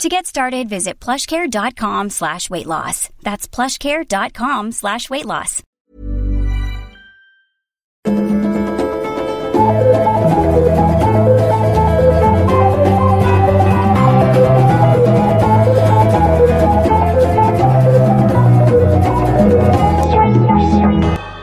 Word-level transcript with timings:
To 0.00 0.08
get 0.08 0.26
started, 0.26 0.68
visit 0.68 0.98
plushcare.com 0.98 2.10
slash 2.10 2.50
weight 2.50 2.66
loss. 2.66 3.08
That's 3.22 3.46
plushcare.com 3.46 4.72
slash 4.72 5.08
weight 5.10 5.26
loss. 5.26 5.62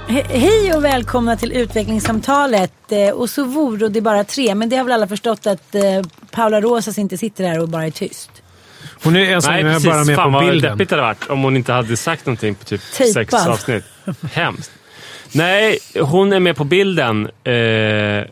He- 0.08 0.23
Hej 0.40 0.73
och 0.73 0.84
välkomna 0.86 1.36
till 1.38 1.52
utvecklingssamtalet. 1.52 2.92
Eh, 2.92 3.09
Och 3.09 3.30
så 3.30 3.44
vore 3.44 3.90
det 3.90 4.02
bara 4.02 4.23
tre, 4.23 4.56
men 4.56 4.70
det 4.70 4.76
har 4.76 4.84
väl 4.84 4.94
alla 4.94 5.08
förstått 5.08 5.48
att 5.48 5.76
eh, 5.76 5.84
Paula 6.31 6.62
Rosas 6.62 6.98
inte 6.98 7.18
sitter 7.18 7.44
här 7.44 7.59
och 7.59 7.70
bara 7.70 7.86
är 7.86 7.92
tyst. 7.92 8.30
Hon 9.03 9.16
är 9.16 9.34
ensam 9.34 9.53
Nej, 9.53 9.63
precis. 9.63 9.85
bara 9.85 10.03
med 10.03 10.16
Fan 10.16 10.31
på 10.34 10.38
vad 10.39 10.45
bilden. 10.49 10.71
deppigt 10.71 10.89
det 10.89 10.95
hade 10.95 11.08
varit 11.08 11.30
om 11.30 11.44
hon 11.44 11.55
inte 11.55 11.73
hade 11.73 11.98
sagt 11.98 12.26
någonting 12.26 12.55
på 12.55 12.63
typ 12.66 12.81
Tejpad. 12.98 13.13
sex 13.13 13.34
avsnitt. 13.48 13.84
Hemskt. 14.34 14.72
Nej, 15.31 15.77
hon 16.02 16.34
är 16.34 16.39
med 16.39 16.55
på 16.55 16.63
bilden. 16.63 17.25
Eh, 17.25 18.23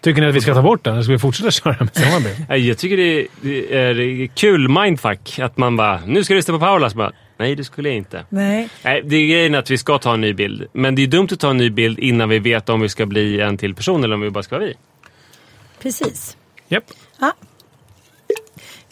Tycker 0.00 0.20
ni 0.22 0.26
att 0.28 0.34
vi 0.34 0.40
ska 0.40 0.54
ta 0.54 0.62
bort 0.62 0.84
den 0.84 0.92
eller 0.92 1.02
ska 1.02 1.12
vi 1.12 1.18
fortsätta 1.18 1.50
köra 1.50 1.76
med 1.80 1.96
samma 1.96 2.20
bild? 2.20 2.44
nej, 2.48 2.68
jag 2.68 2.78
tycker 2.78 2.96
det 2.96 3.20
är, 3.74 3.94
det 3.94 4.04
är 4.04 4.26
kul 4.26 4.68
mindfuck 4.68 5.38
att 5.38 5.56
man 5.56 5.76
bara 5.76 6.00
“nu 6.06 6.24
ska 6.24 6.34
du 6.34 6.38
lyssna 6.38 6.54
på 6.54 6.60
Paula”. 6.60 6.90
Så 6.90 6.96
bara, 6.96 7.12
Nej, 7.38 7.54
det 7.54 7.64
skulle 7.64 7.88
jag 7.88 7.96
inte. 7.96 8.24
Nej. 8.28 8.68
Nej, 8.82 9.02
det 9.04 9.16
är 9.16 9.26
grejen 9.26 9.54
att 9.54 9.70
vi 9.70 9.78
ska 9.78 9.98
ta 9.98 10.14
en 10.14 10.20
ny 10.20 10.32
bild. 10.32 10.66
Men 10.72 10.94
det 10.94 11.02
är 11.02 11.06
dumt 11.06 11.28
att 11.32 11.40
ta 11.40 11.50
en 11.50 11.56
ny 11.56 11.70
bild 11.70 11.98
innan 11.98 12.28
vi 12.28 12.38
vet 12.38 12.68
om 12.68 12.80
vi 12.80 12.88
ska 12.88 13.06
bli 13.06 13.40
en 13.40 13.56
till 13.58 13.74
person 13.74 14.04
eller 14.04 14.14
om 14.14 14.20
vi 14.20 14.30
bara 14.30 14.42
ska 14.42 14.56
vara 14.58 14.66
vi. 14.66 14.74
Precis. 15.82 16.36
Japp. 16.68 16.84
Ja. 17.20 17.32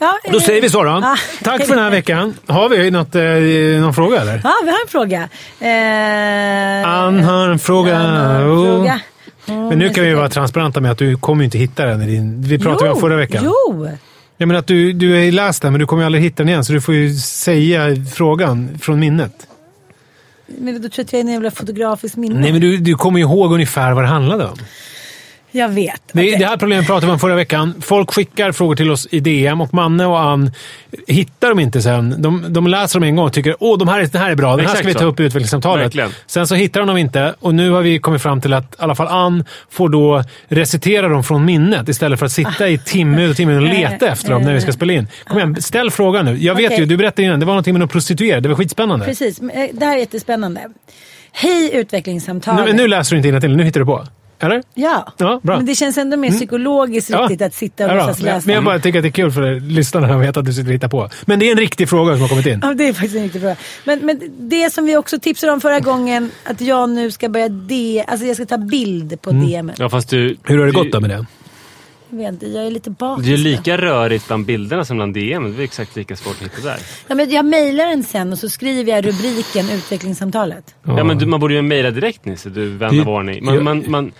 Ja, 0.00 0.18
Då 0.30 0.36
eh, 0.38 0.42
säger 0.42 0.62
vi 0.62 0.68
så 0.70 0.82
då. 0.82 0.90
ah. 0.90 1.16
Tack 1.42 1.66
för 1.66 1.74
den 1.74 1.84
här 1.84 1.90
veckan. 1.90 2.34
Har 2.46 2.68
vi 2.68 2.90
något, 2.90 3.14
eh, 3.14 3.22
någon 3.82 3.94
fråga 3.94 4.20
eller? 4.20 4.40
Ja, 4.44 4.52
vi 4.64 4.70
har 4.70 4.78
en 4.80 4.88
fråga. 4.88 5.28
Eh, 5.60 6.88
Ann 6.88 7.20
har 7.20 7.48
en 7.48 7.58
fråga. 7.58 7.96
En 7.98 8.50
Oh. 8.50 8.76
fråga. 8.76 9.00
Men 9.46 9.78
nu 9.78 9.88
kan 9.90 10.04
vi 10.04 10.14
vara 10.14 10.28
transparenta 10.28 10.80
med 10.80 10.90
att 10.90 10.98
du 10.98 11.16
kommer 11.16 11.44
inte 11.44 11.58
hitta 11.58 11.84
den. 11.84 12.06
Din, 12.06 12.42
vi 12.42 12.58
pratade 12.58 12.84
ju 12.90 12.94
om 12.94 13.00
förra 13.00 13.16
veckan. 13.16 13.42
Jo! 13.44 13.88
Jag 14.36 14.46
menar 14.46 14.58
att 14.58 14.66
du, 14.66 14.92
du 14.92 15.12
har 15.14 15.30
läst 15.32 15.62
den 15.62 15.72
men 15.72 15.80
du 15.80 15.86
kommer 15.86 16.04
aldrig 16.04 16.24
hitta 16.24 16.36
den 16.36 16.48
igen. 16.48 16.64
Så 16.64 16.72
du 16.72 16.80
får 16.80 16.94
ju 16.94 17.14
säga 17.14 17.86
frågan 18.14 18.78
från 18.80 19.00
minnet. 19.00 19.32
Men 20.46 20.74
då 20.82 20.88
tror 20.88 20.92
jag 20.96 21.04
att 21.04 21.12
jag 21.12 21.20
är 21.20 21.24
en 21.24 21.32
jävla 21.32 21.50
fotografisk 21.50 22.16
minne. 22.16 22.40
Nej 22.40 22.52
men 22.52 22.60
du, 22.60 22.76
du 22.76 22.94
kommer 22.94 23.18
ju 23.18 23.24
ihåg 23.24 23.52
ungefär 23.52 23.92
vad 23.92 24.04
det 24.04 24.08
handlade 24.08 24.44
om. 24.44 24.56
Jag 25.52 25.68
vet. 25.68 26.02
Det, 26.12 26.20
Okej. 26.20 26.36
det 26.38 26.44
här 26.46 26.56
problemet 26.56 26.86
pratade 26.86 27.06
vi 27.06 27.12
om 27.12 27.18
förra 27.18 27.34
veckan. 27.34 27.74
Folk 27.80 28.10
skickar 28.14 28.52
frågor 28.52 28.74
till 28.76 28.90
oss 28.90 29.08
i 29.10 29.20
DM 29.20 29.60
och 29.60 29.74
Manne 29.74 30.06
och 30.06 30.20
Ann 30.20 30.50
hittar 31.06 31.48
dem 31.48 31.60
inte 31.60 31.82
sen. 31.82 32.14
De, 32.22 32.44
de 32.52 32.66
läser 32.66 33.00
dem 33.00 33.08
en 33.08 33.16
gång 33.16 33.26
och 33.26 33.32
tycker 33.32 33.56
åh, 33.60 33.78
de 33.78 33.88
här, 33.88 34.00
är- 34.00 34.06
det 34.06 34.18
här 34.18 34.30
är 34.30 34.34
bra. 34.34 34.56
Den 34.56 34.66
här 34.66 34.74
ska 34.74 34.86
vi 34.88 34.94
ta 34.94 35.04
upp 35.04 35.20
i 35.20 35.22
utvecklingssamtalet. 35.22 35.84
Verkligen. 35.84 36.10
Sen 36.26 36.46
så 36.46 36.54
hittar 36.54 36.80
de 36.80 36.86
dem 36.86 36.96
inte 36.96 37.34
och 37.40 37.54
nu 37.54 37.70
har 37.70 37.82
vi 37.82 37.98
kommit 37.98 38.22
fram 38.22 38.40
till 38.40 38.52
att 38.52 38.64
i 38.72 38.76
alla 38.78 38.94
fall 38.94 39.06
Ann 39.08 39.44
får 39.70 39.88
då 39.88 40.24
recitera 40.48 41.08
dem 41.08 41.24
från 41.24 41.44
minnet 41.44 41.88
istället 41.88 42.18
för 42.18 42.26
att 42.26 42.32
sitta 42.32 42.68
i 42.68 42.78
timme 42.78 43.28
och 43.28 43.36
timme 43.36 43.54
och 43.56 43.62
leta 43.62 44.08
efter 44.08 44.30
dem 44.30 44.42
när 44.42 44.54
vi 44.54 44.60
ska 44.60 44.72
spela 44.72 44.92
in. 44.92 45.08
Kom 45.24 45.38
igen, 45.38 45.56
ställ 45.62 45.90
frågan 45.90 46.24
nu. 46.24 46.36
Jag 46.38 46.54
vet 46.54 46.66
Okej. 46.66 46.78
ju, 46.80 46.86
du 46.86 46.96
berättade 46.96 47.22
innan, 47.22 47.40
det 47.40 47.46
var 47.46 47.52
någonting 47.52 47.74
med 47.74 47.78
någon 47.80 47.88
prostituerad. 47.88 48.42
Det 48.42 48.48
var 48.48 48.56
skitspännande. 48.56 49.04
Precis. 49.06 49.40
Eh, 49.40 49.46
Det 49.72 49.84
här 49.84 49.94
är 49.96 49.98
jättespännande. 50.00 50.60
Hej 51.32 51.70
utvecklingssamtalet. 51.74 52.64
Nu, 52.66 52.72
nu 52.72 52.88
läser 52.88 53.10
du 53.10 53.16
inte 53.16 53.28
innantill, 53.28 53.56
nu 53.56 53.62
hittar 53.64 53.80
du 53.80 53.86
på. 53.86 54.06
Eller? 54.40 54.62
Ja. 54.74 55.12
Ja, 55.18 55.40
bra. 55.42 55.56
men 55.56 55.66
det 55.66 55.74
känns 55.74 55.98
ändå 55.98 56.16
mer 56.16 56.30
psykologiskt 56.30 57.10
Ja. 57.10 57.18
riktigt 57.22 57.42
att 57.42 57.54
sitta 57.54 57.84
och 57.84 57.90
Ja, 57.90 57.94
låtsas 58.06 58.22
läsa. 58.22 58.42
Men 58.46 58.54
jag 58.54 58.64
bara 58.64 58.78
tycker 58.78 58.98
att 58.98 59.02
det 59.02 59.08
är 59.08 59.12
kul 59.12 59.32
för 59.32 59.60
lyssnarna 59.60 60.14
att 60.14 60.22
veta 60.22 60.40
att 60.40 60.46
du 60.46 60.52
sitter 60.52 60.68
och 60.68 60.74
hittar 60.74 60.88
på. 60.88 61.08
Men 61.24 61.38
det 61.38 61.46
är 61.46 61.52
en 61.52 61.58
riktig 61.58 61.88
fråga 61.88 62.12
som 62.12 62.20
har 62.22 62.28
kommit 62.28 62.46
in. 62.46 62.60
Ja, 62.62 62.74
det 62.74 62.88
är 62.88 62.92
faktiskt 62.92 63.16
en 63.16 63.22
riktig 63.22 63.40
fråga. 63.40 63.56
Men, 63.84 63.98
men 64.06 64.20
det 64.38 64.70
som 64.72 64.86
vi 64.86 64.96
också 64.96 65.18
tipsade 65.18 65.52
om 65.52 65.60
förra 65.60 65.80
gången, 65.80 66.30
att 66.44 66.60
jag 66.60 66.88
nu 66.90 67.10
ska 67.10 67.28
börja 67.28 67.48
D, 67.48 68.04
alltså 68.08 68.26
jag 68.26 68.36
ska 68.36 68.46
ta 68.46 68.58
bild 68.58 69.22
på 69.22 69.30
Mm. 69.30 69.46
DM. 69.46 69.72
Ja, 69.78 69.88
fast 69.88 70.08
du... 70.10 70.36
Hur 70.44 70.58
har 70.58 70.66
det 70.66 70.72
du- 70.72 70.78
gått 70.78 70.92
då 70.92 71.00
med 71.00 71.10
det? 71.10 71.26
Jag 72.10 72.18
vet 72.32 72.42
jag 72.42 72.66
är 72.66 72.70
lite 72.70 72.90
bakis. 72.90 73.26
Det 73.26 73.32
är 73.32 73.36
lika 73.36 73.78
rörigt 73.78 74.26
bland 74.26 74.46
bilderna 74.46 74.84
som 74.84 74.96
bland 74.96 75.14
DM. 75.14 75.56
Det 75.56 75.62
är 75.62 75.64
exakt 75.64 75.96
lika 75.96 76.16
svårt 76.16 76.36
att 76.36 76.42
hitta 76.42 76.68
där. 76.68 76.78
Ja, 77.08 77.14
men 77.14 77.30
jag 77.30 77.44
mejlar 77.44 77.86
den 77.86 78.02
sen 78.02 78.32
och 78.32 78.38
så 78.38 78.48
skriver 78.48 78.92
jag 78.92 79.06
rubriken 79.06 79.70
utvecklingssamtalet. 79.70 80.74
Ja, 80.82 81.04
men 81.04 81.18
du, 81.18 81.26
man 81.26 81.40
borde 81.40 81.54
ju 81.54 81.62
mejla 81.62 81.90
direkt 81.90 82.24
Nisse, 82.24 82.48
du 82.50 82.68
vän 82.70 82.94
Det- 82.96 83.00
av 83.02 83.08
ordning. 83.08 83.44
Man, 83.44 83.54
Ja. 83.54 83.60
man, 83.60 83.84
man, 83.88 84.12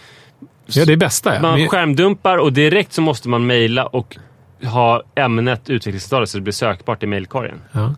Ja, 0.66 0.84
det 0.84 0.92
är 0.92 0.96
bästa. 0.96 1.34
Ja. 1.34 1.40
man 1.42 1.68
skärmdumpar 1.68 2.38
och 2.38 2.52
direkt 2.52 2.92
så 2.92 3.02
måste 3.02 3.28
man 3.28 3.46
mejla 3.46 3.86
och 3.86 4.16
ha 4.64 5.02
ämnet 5.14 5.70
utvecklingssamtalet 5.70 6.28
så 6.30 6.38
det 6.38 6.42
blir 6.42 6.52
sökbart 6.52 7.02
i 7.02 7.06
mejlkorgen. 7.06 7.60
ja. 7.72 7.94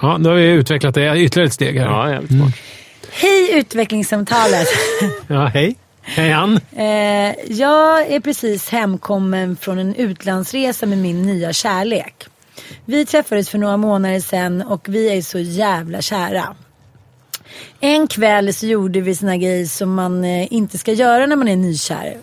ja, 0.00 0.16
då 0.20 0.30
har 0.30 0.36
vi 0.36 0.46
utvecklat 0.46 0.94
det 0.94 1.18
ytterligare 1.20 1.46
ett 1.46 1.52
steg 1.52 1.78
här. 1.78 1.86
Ja, 1.86 2.10
jävligt 2.10 2.30
smart. 2.32 2.54
Hej 3.10 3.58
utvecklingssamtalet! 3.58 4.66
Ja, 5.26 5.46
hej. 5.46 5.76
Hej 6.10 6.32
Ann. 6.32 6.60
eh, 6.76 7.34
jag 7.48 8.06
är 8.06 8.20
precis 8.20 8.68
hemkommen 8.68 9.56
från 9.56 9.78
en 9.78 9.94
utlandsresa 9.94 10.86
med 10.86 10.98
min 10.98 11.22
nya 11.22 11.52
kärlek. 11.52 12.24
Vi 12.84 13.06
träffades 13.06 13.50
för 13.50 13.58
några 13.58 13.76
månader 13.76 14.20
sedan 14.20 14.62
och 14.62 14.88
vi 14.88 15.16
är 15.18 15.22
så 15.22 15.38
jävla 15.38 16.02
kära. 16.02 16.56
En 17.80 18.06
kväll 18.06 18.54
så 18.54 18.66
gjorde 18.66 19.00
vi 19.00 19.14
såna 19.14 19.36
grejer 19.36 19.66
som 19.66 19.94
man 19.94 20.24
eh, 20.24 20.52
inte 20.52 20.78
ska 20.78 20.92
göra 20.92 21.26
när 21.26 21.36
man 21.36 21.48
är 21.48 21.56
nykär. 21.56 22.16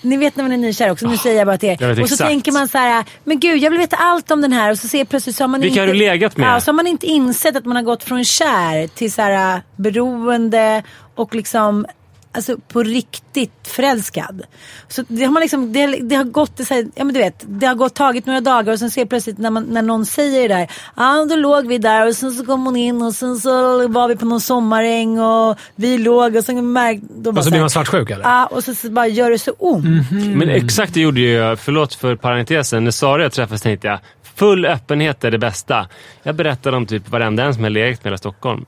Ni 0.00 0.16
vet 0.16 0.36
när 0.36 0.44
man 0.44 0.52
är 0.52 0.56
nykär 0.56 0.90
också, 0.90 1.08
nu 1.08 1.16
säger 1.16 1.36
jag 1.38 1.46
bara 1.46 1.58
till 1.58 1.68
er. 1.68 1.90
Och 1.90 2.08
så 2.08 2.14
exakt. 2.14 2.30
tänker 2.30 2.52
man 2.52 2.68
så 2.68 2.78
här, 2.78 3.04
men 3.24 3.40
gud 3.40 3.62
jag 3.62 3.70
vill 3.70 3.80
veta 3.80 3.96
allt 3.96 4.30
om 4.30 4.40
den 4.40 4.52
här 4.52 4.70
och 4.70 4.78
så 4.78 4.88
ser 4.88 5.04
plötsligt 5.04 5.36
så 5.36 5.42
har 5.42 5.48
man 5.48 5.60
Vilka 5.60 5.72
inte... 5.72 5.80
har 5.80 5.86
du 5.86 5.94
legat 5.94 6.36
med? 6.36 6.48
Ja, 6.48 6.60
så 6.60 6.68
har 6.68 6.74
man 6.74 6.86
inte 6.86 7.06
insett 7.06 7.56
att 7.56 7.64
man 7.64 7.76
har 7.76 7.82
gått 7.82 8.04
från 8.04 8.24
kär 8.24 8.86
till 8.86 9.12
så 9.12 9.22
här 9.22 9.62
beroende 9.76 10.82
och 11.14 11.34
liksom 11.34 11.86
Alltså 12.36 12.56
på 12.72 12.82
riktigt 12.82 13.68
förälskad. 13.68 14.42
Så 14.88 15.04
det 15.08 15.24
har 15.24 15.32
man 15.32 15.40
liksom, 15.40 15.72
det, 15.72 15.86
det 15.86 16.16
har 16.16 16.24
gått, 16.24 16.56
det, 16.56 16.70
här, 16.70 16.86
ja 16.94 17.04
men 17.04 17.14
du 17.14 17.20
vet, 17.20 17.44
det 17.46 17.66
har 17.66 17.74
gått, 17.74 17.94
tagit 17.94 18.26
några 18.26 18.40
dagar 18.40 18.72
och 18.72 18.78
sen 18.78 18.90
ser 18.90 19.00
jag 19.00 19.08
plötsligt 19.08 19.38
när, 19.38 19.50
man, 19.50 19.64
när 19.64 19.82
någon 19.82 20.06
säger 20.06 20.48
det 20.48 20.54
där. 20.54 20.70
Ja 20.96 21.26
då 21.30 21.36
låg 21.36 21.66
vi 21.66 21.78
där 21.78 22.08
och 22.08 22.14
sen 22.14 22.32
så 22.32 22.44
kom 22.44 22.66
hon 22.66 22.76
in 22.76 23.02
och 23.02 23.14
sen 23.14 23.36
så 23.36 23.88
var 23.88 24.08
vi 24.08 24.16
på 24.16 24.26
någon 24.26 24.40
sommaräng 24.40 25.18
och 25.18 25.58
vi 25.74 25.98
låg 25.98 26.36
och 26.36 26.44
sen 26.44 26.72
märkte... 26.72 27.06
Då 27.16 27.30
Och 27.30 27.36
så 27.36 27.42
så 27.42 27.50
blir 27.50 27.60
man 27.60 27.70
svartsjuk 27.70 28.10
eller? 28.10 28.24
Ja 28.24 28.46
och 28.46 28.64
så, 28.64 28.74
så 28.74 28.90
bara 28.90 29.06
gör 29.06 29.30
det 29.30 29.38
så 29.38 29.52
ont. 29.58 29.84
Men 30.10 30.48
exakt 30.48 30.94
det 30.94 31.00
gjorde 31.00 31.20
ju 31.20 31.32
jag. 31.32 31.58
Förlåt 31.58 31.94
för 31.94 32.16
parentesen. 32.16 32.84
När 32.84 32.90
Sara 32.90 33.14
och 33.14 33.24
jag 33.24 33.32
träffades 33.32 33.62
tänkte 33.62 33.86
jag 33.86 33.98
full 34.36 34.64
öppenhet 34.66 35.24
är 35.24 35.30
det 35.30 35.38
bästa. 35.38 35.88
Jag 36.22 36.34
berättade 36.34 36.76
om 36.76 36.86
typ 36.86 37.08
varenda 37.08 37.44
en 37.44 37.54
som 37.54 37.64
jag 37.64 37.72
legat 37.72 38.04
med 38.04 38.06
i 38.06 38.10
hela 38.10 38.18
Stockholm. 38.18 38.64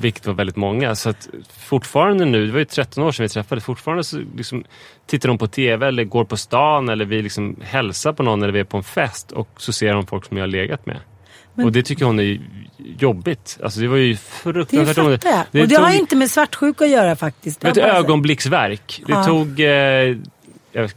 Vilket 0.00 0.26
var 0.26 0.34
väldigt 0.34 0.56
många. 0.56 0.94
Så 0.94 1.10
att 1.10 1.28
fortfarande 1.58 2.24
nu, 2.24 2.46
det 2.46 2.52
var 2.52 2.58
ju 2.58 2.64
13 2.64 3.04
år 3.04 3.12
sedan 3.12 3.24
vi 3.24 3.28
träffades, 3.28 3.64
fortfarande 3.64 4.04
så 4.04 4.20
liksom 4.36 4.64
tittar 5.06 5.28
de 5.28 5.38
på 5.38 5.46
TV 5.46 5.86
eller 5.86 6.04
går 6.04 6.24
på 6.24 6.36
stan 6.36 6.88
eller 6.88 7.04
vi 7.04 7.22
liksom 7.22 7.56
hälsar 7.62 8.12
på 8.12 8.22
någon 8.22 8.42
eller 8.42 8.52
vi 8.52 8.60
är 8.60 8.64
på 8.64 8.76
en 8.76 8.82
fest 8.82 9.32
och 9.32 9.48
så 9.56 9.72
ser 9.72 9.92
de 9.94 10.06
folk 10.06 10.24
som 10.24 10.36
jag 10.36 10.42
har 10.42 10.48
legat 10.48 10.86
med. 10.86 10.96
och 11.54 11.72
det 11.72 11.82
tycker 11.82 12.04
hon 12.04 12.20
är 12.20 12.40
jobbigt. 12.98 13.58
Alltså 13.62 13.80
det 13.80 13.88
var 13.88 13.96
ju 13.96 14.12
Det 14.12 14.18
fruktansvärt 14.18 14.96
fattar 14.96 15.30
jag. 15.30 15.44
Det 15.50 15.62
och 15.62 15.68
det 15.68 15.74
har 15.76 15.90
tog- 15.90 16.00
inte 16.00 16.16
med 16.16 16.30
svartsjuka 16.30 16.84
att 16.84 16.90
göra 16.90 17.16
faktiskt. 17.16 17.60
det 17.60 17.66
var 17.66 17.70
ett 17.86 17.92
har 17.92 17.98
ögonblicksverk. 17.98 19.02
Det 19.06 19.12
Ja. 19.12 19.24
tog... 19.24 19.60
Eh, 19.60 19.66
jag, 19.66 20.16
det 20.72 20.92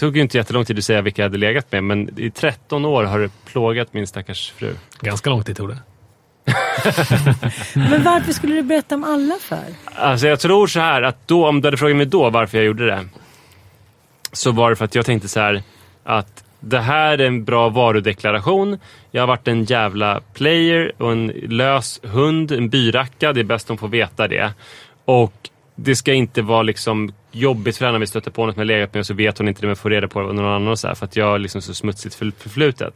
tog 0.00 0.16
ju 0.16 0.22
inte 0.22 0.36
jättelång 0.36 0.64
tid 0.64 0.78
att 0.78 0.84
säga 0.84 1.02
vilka 1.02 1.22
jag 1.22 1.28
hade 1.28 1.38
legat 1.38 1.72
med, 1.72 1.84
men 1.84 2.20
i 2.20 2.30
13 2.30 2.84
år 2.84 3.04
har 3.04 3.18
det 3.18 3.30
plågat 3.44 3.94
min 3.94 4.06
stackars 4.06 4.50
fru. 4.50 4.74
Ganska 5.00 5.30
lång 5.30 5.44
tid 5.44 5.56
tog 5.56 5.68
det. 5.68 5.78
Men 7.74 8.02
varför 8.04 8.32
skulle 8.32 8.54
du 8.54 8.62
berätta 8.62 8.94
om 8.94 9.04
alla 9.04 9.36
för? 9.40 9.64
Alltså 9.84 10.28
jag 10.28 10.40
tror 10.40 10.66
så 10.66 10.80
här 10.80 11.02
att 11.02 11.28
då, 11.28 11.48
om 11.48 11.60
du 11.60 11.66
hade 11.66 11.76
frågat 11.76 11.96
mig 11.96 12.06
då 12.06 12.30
varför 12.30 12.58
jag 12.58 12.64
gjorde 12.64 12.86
det, 12.86 13.08
så 14.32 14.52
var 14.52 14.70
det 14.70 14.76
för 14.76 14.84
att 14.84 14.94
jag 14.94 15.06
tänkte 15.06 15.28
så 15.28 15.40
här 15.40 15.62
att 16.04 16.44
det 16.60 16.80
här 16.80 17.18
är 17.18 17.26
en 17.26 17.44
bra 17.44 17.68
varudeklaration. 17.68 18.78
Jag 19.10 19.22
har 19.22 19.26
varit 19.26 19.48
en 19.48 19.64
jävla 19.64 20.20
player 20.34 20.92
och 20.98 21.12
en 21.12 21.26
lös 21.28 22.00
hund, 22.02 22.52
en 22.52 22.68
byracka. 22.68 23.32
Det 23.32 23.40
är 23.40 23.44
bäst 23.44 23.68
de 23.68 23.78
får 23.78 23.88
veta 23.88 24.28
det. 24.28 24.52
Och 25.04 25.50
det 25.74 25.96
ska 25.96 26.12
inte 26.12 26.42
vara 26.42 26.62
liksom 26.62 27.12
jobbigt 27.32 27.76
för 27.76 27.84
henne 27.84 27.92
när 27.92 28.00
vi 28.00 28.06
stöter 28.06 28.30
på 28.30 28.46
något 28.46 28.56
med 28.56 28.66
legat 28.66 28.94
med 28.94 29.00
och 29.00 29.06
så 29.06 29.14
vet 29.14 29.38
hon 29.38 29.48
inte 29.48 29.60
det 29.60 29.66
men 29.66 29.76
får 29.76 29.90
reda 29.90 30.08
på 30.08 30.20
det 30.20 30.26
någon 30.32 30.44
annan 30.44 30.68
och 30.68 30.78
så 30.78 30.88
här, 30.88 30.94
för 30.94 31.04
att 31.04 31.16
jag 31.16 31.24
har 31.26 31.38
liksom 31.38 31.62
så 31.62 31.74
smutsigt 31.74 32.14
för- 32.14 32.32
förflutet. 32.38 32.94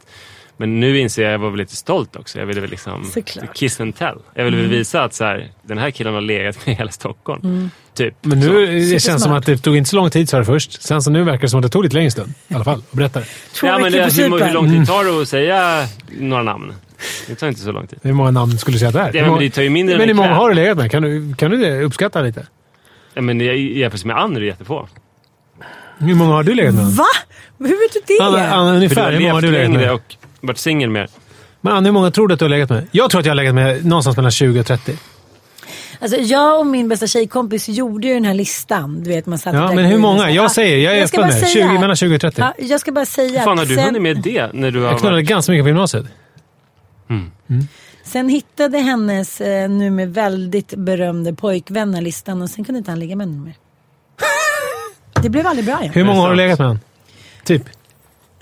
Men 0.57 0.79
nu 0.79 0.99
inser 0.99 1.21
jag 1.23 1.29
att 1.29 1.31
jag 1.33 1.39
var 1.39 1.49
väl 1.49 1.57
lite 1.59 1.75
stolt 1.75 2.15
också. 2.15 2.39
Jag 2.39 2.45
ville 2.45 2.61
väl 2.61 2.69
liksom 2.69 3.03
Såklart. 3.13 3.53
kiss 3.57 3.81
and 3.81 3.95
tell. 3.95 4.17
Jag 4.33 4.45
ville 4.45 4.57
väl 4.57 4.67
visa 4.67 5.03
att 5.03 5.13
så 5.13 5.23
här, 5.23 5.49
den 5.61 5.77
här 5.77 5.91
killen 5.91 6.13
har 6.13 6.21
legat 6.21 6.65
med 6.65 6.75
hela 6.75 6.91
Stockholm. 6.91 7.69
Typ. 7.93 8.13
Men 8.21 8.41
Så. 8.41 8.47
nu 8.51 8.65
det 8.65 8.71
känns 8.89 9.03
Supersmart. 9.03 9.21
som 9.21 9.33
att 9.33 9.45
det 9.45 9.57
tog 9.57 9.77
inte 9.77 9.89
så 9.89 9.95
lång 9.95 10.09
tid 10.09 10.29
sa 10.29 10.39
du 10.39 10.45
först. 10.45 10.81
Sen 10.81 11.01
så 11.01 11.09
nu 11.11 11.23
verkar 11.23 11.41
det 11.41 11.49
som 11.49 11.59
att 11.59 11.63
det 11.63 11.69
tog 11.69 11.83
lite 11.83 11.95
längre 11.95 12.11
stund. 12.11 12.33
I 12.47 12.53
alla 12.53 12.63
fall. 12.63 12.83
Och 12.91 12.97
berätta. 12.97 13.21
Två 13.53 13.67
Ja, 13.67 13.79
men 13.79 13.91
det, 13.91 13.97
på 14.29 14.37
hur, 14.37 14.45
hur 14.45 14.53
lång 14.53 14.69
tid 14.69 14.87
tar 14.87 15.03
det 15.15 15.21
att 15.21 15.29
säga 15.29 15.87
några 16.19 16.43
namn? 16.43 16.73
Det 17.27 17.35
tar 17.35 17.47
inte 17.47 17.61
så 17.61 17.71
lång 17.71 17.87
tid. 17.87 17.99
Hur 18.03 18.13
många 18.13 18.31
namn 18.31 18.57
skulle 18.57 18.75
du 18.75 18.79
säga 18.79 18.89
att 18.89 19.13
det 19.13 19.19
är? 19.19 19.23
Ja, 19.23 19.31
men 19.31 19.39
det 19.39 19.49
tar 19.49 19.61
ju 19.61 19.69
mindre 19.69 19.93
än 19.95 19.99
men 19.99 20.07
hur 20.09 20.15
många 20.15 20.33
har 20.33 20.49
du 20.49 20.55
legat 20.55 20.77
med? 20.77 20.91
Kan 20.91 21.03
du, 21.03 21.33
kan 21.37 21.51
du 21.51 21.57
det 21.57 21.81
uppskatta 21.81 22.21
lite? 22.21 22.47
Ja, 23.15 23.21
men 23.21 23.41
i 23.41 23.79
jämförelse 23.79 24.07
med 24.07 24.17
Ann 24.17 24.35
är 24.35 24.39
det 24.39 24.45
jättefå. 24.45 24.87
Hur 25.97 26.15
många 26.15 26.33
har 26.33 26.43
du 26.43 26.53
legat 26.53 26.75
med? 26.75 26.85
Va? 26.85 27.03
Hur 27.59 27.65
vet 27.67 27.93
du 27.93 28.01
det? 28.17 28.23
Anna, 28.23 28.47
Anna, 28.53 28.69
För 28.69 28.75
ungefär. 28.75 29.11
Hur 29.11 29.19
många 29.19 29.33
har 29.33 29.41
du 29.41 29.51
legat 29.51 29.71
med? 29.71 29.91
och 29.93 30.15
varit 30.41 30.57
singel 30.57 30.89
mer. 30.89 31.07
Men 31.61 31.73
Anna, 31.73 31.85
hur 31.85 31.91
många 31.93 32.11
tror 32.11 32.27
du 32.27 32.33
att 32.33 32.39
du 32.39 32.45
har 32.45 32.49
legat 32.49 32.69
med? 32.69 32.87
Jag 32.91 33.09
tror 33.09 33.19
att 33.19 33.25
jag 33.25 33.31
har 33.31 33.35
legat 33.35 33.55
med 33.55 33.85
någonstans 33.85 34.17
mellan 34.17 34.31
20 34.31 34.59
och 34.59 34.65
30. 34.65 34.97
Alltså, 35.99 36.17
jag 36.17 36.59
och 36.59 36.65
min 36.67 36.87
bästa 36.89 37.07
tjejkompis 37.07 37.69
gjorde 37.69 38.07
ju 38.07 38.13
den 38.13 38.25
här 38.25 38.33
listan. 38.33 39.03
Du 39.03 39.09
vet, 39.09 39.25
man 39.25 39.37
satt 39.39 39.53
Ja, 39.53 39.71
men 39.71 39.85
hur 39.85 39.97
många? 39.97 40.31
Jag 40.31 40.45
Ja, 40.45 40.49
säger, 40.49 40.77
jag 40.77 40.97
är 40.97 41.07
ska 41.07 41.17
öppen 41.17 41.29
bara 41.29 41.39
med. 41.39 41.49
säga 41.49 41.63
20, 41.65 41.73
här. 41.73 41.79
mellan 41.79 41.95
20 41.95 42.15
och 42.15 42.21
30. 42.21 42.41
Ja, 42.41 42.53
jag 42.65 42.79
ska 42.79 42.91
bara 42.91 43.05
säga 43.05 43.39
Hur 43.39 43.45
fan 43.45 43.57
har 43.57 43.65
du 43.65 43.75
sen, 43.75 43.83
hunnit 43.85 44.01
med 44.01 44.17
det? 44.17 44.49
När 44.53 44.71
du 44.71 44.79
har 44.81 44.87
Jag 44.89 44.99
knullade 44.99 45.17
varit... 45.17 45.27
ganska 45.29 45.51
mycket 45.51 45.63
på 45.63 45.67
gymnasiet. 45.69 46.05
Sen 48.05 48.29
hittade 48.29 48.77
hennes 48.77 49.41
eh, 49.41 49.69
nu 49.69 49.89
med 49.89 50.13
väldigt 50.13 50.73
berömde 50.75 51.33
pojkvän 51.33 51.87
den 51.87 51.95
här 51.95 52.01
listan 52.01 52.41
och 52.41 52.49
sen 52.49 52.65
kunde 52.65 52.77
inte 52.77 52.91
han 52.91 52.99
ligga 52.99 53.15
med 53.15 53.27
henne 53.27 53.39
mer. 53.39 53.53
Det 55.21 55.29
blev 55.29 55.47
aldrig 55.47 55.65
bra 55.65 55.81
igen. 55.81 55.93
Hur 55.93 56.03
många 56.03 56.19
har 56.21 56.29
du 56.29 56.35
legat 56.35 56.59
med? 56.59 56.67
han? 56.67 56.79
Typ. 57.43 57.63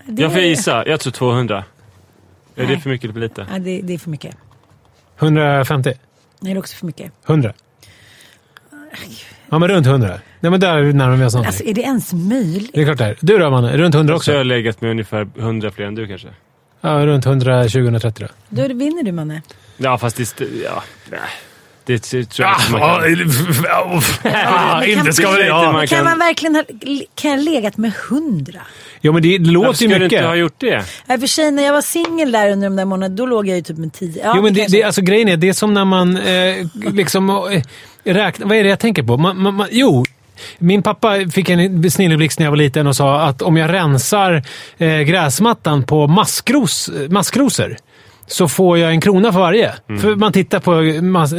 Det, 0.06 0.22
Jag 0.22 0.32
får 0.32 0.42
gissa. 0.42 0.88
Jag 0.88 1.00
tror 1.00 1.12
200. 1.12 1.64
Är 2.56 2.62
det 2.62 2.68
Nej. 2.68 2.80
för 2.82 2.90
mycket 2.90 3.04
eller 3.04 3.14
för 3.14 3.20
lite? 3.20 3.48
Ja, 3.52 3.60
det, 3.60 3.82
det 3.82 3.94
är 3.94 3.98
för 3.98 4.10
mycket. 4.10 4.36
150? 5.20 5.90
Nej, 5.90 6.54
det 6.54 6.58
är 6.58 6.60
också 6.60 6.76
för 6.76 6.86
mycket. 6.86 7.12
100? 7.28 7.54
Ja, 9.50 9.60
men 9.60 9.70
runt 9.70 9.88
100. 9.88 10.20
Nej, 10.40 10.52
men 10.52 10.60
där 10.60 10.94
närmar 10.94 11.16
vi 11.16 11.26
oss 11.26 11.34
någonting. 11.34 11.48
Alltså 11.48 11.64
är 11.64 11.74
det 11.74 11.82
ens 11.82 12.14
möjligt? 12.14 12.72
Det 12.74 12.82
är 12.82 12.86
klart 12.86 12.98
det 12.98 13.06
är. 13.06 13.18
Du 13.22 13.38
då, 13.38 13.50
Manne? 13.50 13.78
Runt 13.78 13.96
100 13.96 14.20
Så 14.20 14.32
jag 14.32 14.36
har 14.38 14.42
också? 14.42 14.48
legat 14.48 14.82
med 14.82 14.92
ungefär 14.92 15.28
100 15.38 15.72
fler 15.72 15.86
än 15.86 15.96
du 15.96 16.08
kanske. 16.08 16.28
Ja, 16.86 16.90
runt 17.06 17.26
120-130 17.26 18.14
då. 18.20 18.28
Då 18.50 18.74
vinner 18.74 19.04
du 19.04 19.12
Manne. 19.12 19.42
Ja, 19.78 19.98
fast 19.98 20.18
det... 20.18 20.46
Ja, 20.64 20.84
det 21.86 22.00
tror 22.00 22.26
jag 22.38 22.50
Ah, 22.50 23.08
inte 23.08 23.22
man 23.22 24.02
kan. 24.24 24.32
ja, 24.34 24.86
inte 24.86 25.14
ska 25.14 25.32
väl 25.32 25.48
jag. 25.48 25.60
inte 25.64 25.74
man 25.74 25.88
Kan 25.88 25.98
kan- 25.98 26.06
man 26.06 26.20
verkligen 26.20 26.56
ha, 26.56 26.64
kan 27.16 27.32
jag 27.32 27.40
legat 27.44 27.78
med 27.78 27.94
hundra? 28.10 28.60
Ja, 29.02 29.12
men 29.12 29.22
det 29.22 29.38
låter 29.40 29.70
ju 29.70 29.76
skulle 29.76 29.96
du 29.96 30.00
mycket. 30.00 30.18
inte 30.18 30.28
ha 30.28 30.36
gjort 30.36 30.56
det? 30.58 30.84
Nej, 31.06 31.20
för 31.20 31.28
sig 31.28 31.52
när 31.52 31.64
jag 31.64 31.74
var 31.74 31.82
singel 31.82 32.32
där 32.32 32.50
under 32.52 32.70
de 32.70 32.76
där 32.76 32.86
månaderna, 32.86 33.16
då 33.16 33.26
låg 33.26 33.48
jag 33.48 33.56
ju 33.56 33.62
typ 33.64 33.78
med 33.78 33.94
tio. 33.94 34.22
Ja, 34.24 34.34
Jo, 34.36 34.42
men 34.42 34.54
det, 34.54 34.68
det, 34.72 34.84
alltså, 34.84 35.02
grejen 35.02 35.30
är, 35.30 35.38
det 35.38 35.50
är 35.50 35.54
som 35.54 35.74
när 35.74 35.86
man 35.86 36.18
eh, 36.18 36.56
liksom 36.94 37.30
eh, 37.30 38.14
räknar... 38.14 38.48
Vad 38.48 38.58
är 38.58 38.64
det 38.64 38.70
jag 38.70 38.80
tänker 38.80 39.04
på? 39.04 39.18
Man, 39.18 39.42
man, 39.42 39.54
man, 39.54 39.68
jo, 39.72 40.06
min 40.58 40.84
pappa 40.84 41.16
fick 41.32 41.50
en 41.50 41.92
snilleblixt 41.92 42.40
när 42.40 42.46
jag 42.46 42.52
var 42.52 42.58
liten 42.58 42.88
och 42.88 42.96
sa 42.96 43.22
att 43.22 43.42
om 43.42 43.58
jag 43.58 43.74
rensar 43.74 44.44
eh, 44.78 45.00
gräsmattan 45.00 45.84
på 45.84 46.08
maskros, 46.08 46.90
maskrosor 47.10 47.78
så 48.28 48.48
får 48.48 48.78
jag 48.78 48.92
en 48.92 49.02
krona 49.02 49.32
för 49.34 49.40
varje. 49.40 49.72
För 50.02 50.16
man 50.16 50.32
tittar 50.34 50.60
på 50.60 50.72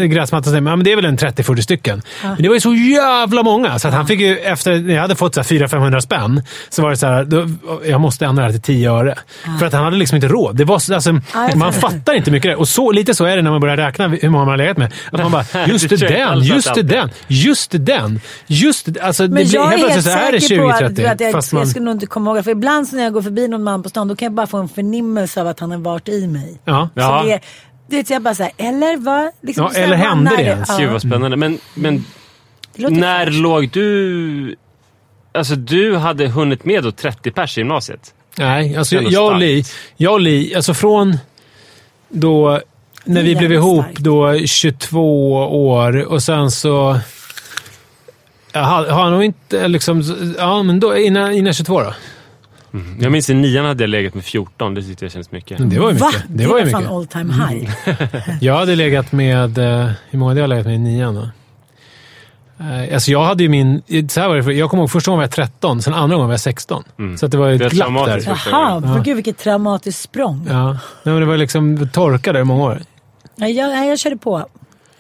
gräsmattan 0.07 0.39
och 0.39 0.45
säger 0.45 0.61
men 0.61 0.85
det 0.85 0.93
är 0.93 0.97
väl 0.97 1.05
en 1.05 1.19
30-40 1.19 1.61
stycken. 1.61 2.03
Men 2.23 2.37
det 2.43 2.49
var 2.49 2.55
ju 2.55 2.61
så 2.61 2.75
jävla 2.75 3.43
många 3.43 3.79
så 3.79 3.89
att 3.89 3.95
han 3.95 4.07
fick 4.07 4.21
ju 4.21 4.39
efter 4.39 4.79
när 4.79 4.95
jag 4.95 5.01
hade 5.03 5.15
fått 5.17 5.35
så 5.35 5.41
här 5.41 5.49
400-500 5.49 6.01
spänn 6.01 6.43
så 6.69 6.83
var 6.83 6.91
det 6.91 6.97
så 6.97 7.07
här, 7.07 7.25
då, 7.25 7.49
jag 7.87 8.01
måste 8.01 8.27
ändra 8.27 8.43
det 8.43 8.47
här 8.47 8.53
till 8.53 8.63
10 8.77 8.91
öre. 8.93 9.15
För 9.59 9.67
att 9.67 9.73
han 9.73 9.85
hade 9.85 9.97
liksom 9.97 10.17
inte 10.17 10.29
råd. 10.29 10.57
Det 10.57 10.65
var, 10.65 10.79
så- 10.79 10.95
alltså, 10.95 11.21
Ja, 11.35 11.51
man 11.57 11.73
fattar. 11.73 12.15
inte 12.15 12.31
mycket 12.31 12.51
det. 12.51 12.57
Och 12.57 12.69
så, 12.69 12.93
lite 12.93 13.15
så 13.15 13.25
är 13.25 13.37
det 13.37 13.43
när 13.43 13.51
man 13.51 13.61
börjar 13.61 13.77
räkna 13.77 14.09
hur 14.09 14.29
många 14.29 14.45
man 14.45 14.53
har 14.53 14.57
legat 14.57 14.77
med. 14.77 14.93
Att 15.13 15.21
man 15.23 15.31
bara, 15.33 15.45
just 15.67 15.89
det, 15.89 15.97
Det 15.97 16.09
den, 16.09 16.41
just 16.43 16.75
det, 16.75 16.83
den, 16.83 17.11
just 17.29 17.71
det, 17.71 17.79
den. 17.79 18.21
Just 18.47 18.95
det, 18.95 19.01
alltså, 19.01 19.23
det 19.27 19.35
Men 19.35 19.45
blir, 19.45 19.55
jag 19.55 19.65
är 19.67 19.69
helt 19.79 19.83
plötsligt 19.83 20.05
så 20.05 20.11
är 20.21 20.33
det 20.33 20.41
säker 20.41 20.59
på 20.63 20.69
att, 20.69 20.83
20-30. 20.83 21.13
att 21.13 21.21
jag, 21.21 21.33
fast 21.33 21.53
man, 21.53 21.61
jag 21.61 21.69
skulle 21.69 21.85
nog 21.85 21.95
inte 21.95 22.07
komma 22.07 22.31
ihåg 22.31 22.37
det. 22.39 22.43
För 22.43 22.51
ibland 22.51 22.89
så 22.89 22.97
när 22.97 23.03
jag 23.03 23.13
går 23.13 23.23
förbi 23.23 23.49
någon 23.49 23.63
man 23.63 23.83
på 23.83 23.89
stan, 23.89 24.09
då 24.09 24.17
kan 24.17 24.27
jag 24.27 24.33
bara 24.33 24.47
få 24.47 24.57
en 24.59 24.69
förnimmelse 24.69 25.41
av 25.41 25.47
att 25.47 25.61
han 25.61 25.71
har 25.71 25.79
varit 25.79 26.09
i 26.09 26.27
mig. 26.27 26.59
Ja. 26.75 26.89
Ja. 26.95 27.21
Så 27.23 27.27
det, 27.29 27.41
det 27.87 28.11
är 28.11 28.15
jag 28.15 28.23
bara 28.23 28.35
såhär, 28.35 28.53
eller 28.57 28.97
vad? 28.97 29.31
Liksom, 29.41 29.71
Ja, 29.75 29.81
eller 29.81 29.97
hände 29.97 30.31
när 30.31 30.37
det 30.37 30.43
ens? 30.43 30.79
Gud 30.79 30.91
vad 30.91 31.03
spännande. 31.03 31.37
Men, 31.37 31.59
men 31.75 32.05
när 32.77 33.25
fräscht. 33.27 33.39
låg 33.39 33.71
du... 33.71 34.57
Alltså 35.35 35.55
du 35.55 35.97
hade 35.97 36.29
hunnit 36.29 36.65
med 36.65 36.83
då 36.83 36.93
30 36.93 37.31
pers 37.31 37.59
i 37.59 37.61
gymnasiet? 37.61 38.15
Nej, 38.39 38.77
alltså 38.77 38.97
jag 38.97 39.33
och. 39.33 39.39
Li, 39.39 39.65
jag 39.97 40.13
och 40.13 40.21
Li, 40.21 40.55
alltså 40.55 40.75
från 40.75 41.19
då, 42.09 42.61
när 43.05 43.23
vi 43.23 43.37
blev 43.37 43.53
ihop 43.53 43.85
starkt. 43.85 43.99
då 43.99 44.39
22 44.47 45.33
år 45.69 46.05
och 46.05 46.23
sen 46.23 46.51
så... 46.51 46.99
Jag 48.53 48.63
har, 48.63 48.87
har 48.87 49.11
nog 49.11 49.25
inte 49.25 49.69
liksom... 49.69 50.03
Ja, 50.39 50.63
men 50.63 50.81
då 50.81 50.97
innan, 50.97 51.33
innan 51.33 51.55
22 51.55 51.81
då. 51.83 51.95
Jag 53.01 53.13
minns 53.13 53.31
i 53.31 53.35
nian 53.35 53.65
hade 53.65 53.83
jag 53.83 53.91
legat 53.91 54.15
med 54.15 54.25
14. 54.25 54.75
Det 54.75 54.83
tyckte 54.83 55.05
jag 55.05 55.13
kändes 55.13 55.31
mycket. 55.33 55.59
Men 55.59 55.69
det 55.69 55.79
var 55.79 55.91
ju 55.93 55.97
Va? 55.99 56.07
mycket. 56.07 56.25
Det, 56.29 56.43
Det 56.45 56.49
var 56.51 56.59
ju 56.59 56.71
fan 56.71 56.83
mycket. 56.83 56.93
all 56.97 57.07
time 57.07 57.33
high. 57.33 57.71
Jag 58.41 58.55
hade 58.59 58.77
legat 58.77 59.13
med... 59.13 59.59
eh, 59.59 59.91
Hur 60.11 60.19
många 60.19 60.31
hade 60.31 60.41
jag 60.41 60.49
legat 60.51 60.67
med 60.67 60.75
i 60.75 60.79
nian 60.79 61.15
då? 61.15 61.29
Eh, 62.65 62.95
Alltså 62.95 63.11
jag 63.11 63.25
hade 63.25 63.43
ju 63.43 63.49
min... 63.49 63.83
Så 64.09 64.21
här 64.21 64.29
var 64.29 64.37
det, 64.37 64.43
för 64.45 64.51
jag 64.51 64.71
kommer 64.71 64.83
ihåg 64.83 64.91
första 64.91 65.11
gången 65.11 65.19
var 65.19 65.25
jag 65.25 65.31
13, 65.31 65.83
sen 65.83 65.95
andra 65.95 66.17
gången 66.17 66.29
var 66.29 66.33
jag 66.33 66.41
16. 66.41 66.85
Så 67.19 67.27
att 67.27 67.33
det 67.33 67.39
var 67.39 67.49
ju 67.49 67.59
Det 67.59 67.65
är 67.65 67.67
ett 67.67 67.73
glapp 67.73 68.07
där. 68.07 68.23
Jaha, 68.51 68.81
men 68.81 69.03
gud 69.03 69.15
vilket 69.17 69.39
traumatiskt 69.39 70.03
språng. 70.03 70.47
Ja. 70.51 70.67
Nej, 70.73 70.79
men 71.03 71.21
det 71.21 71.27
var 71.27 71.37
liksom 71.37 71.89
torkade 71.93 72.41
i 72.41 72.45
många 72.45 72.65
år. 72.65 72.83
Nej, 73.37 73.53
jag, 73.53 73.87
jag 73.89 73.99
körde 73.99 74.17
på. 74.17 74.47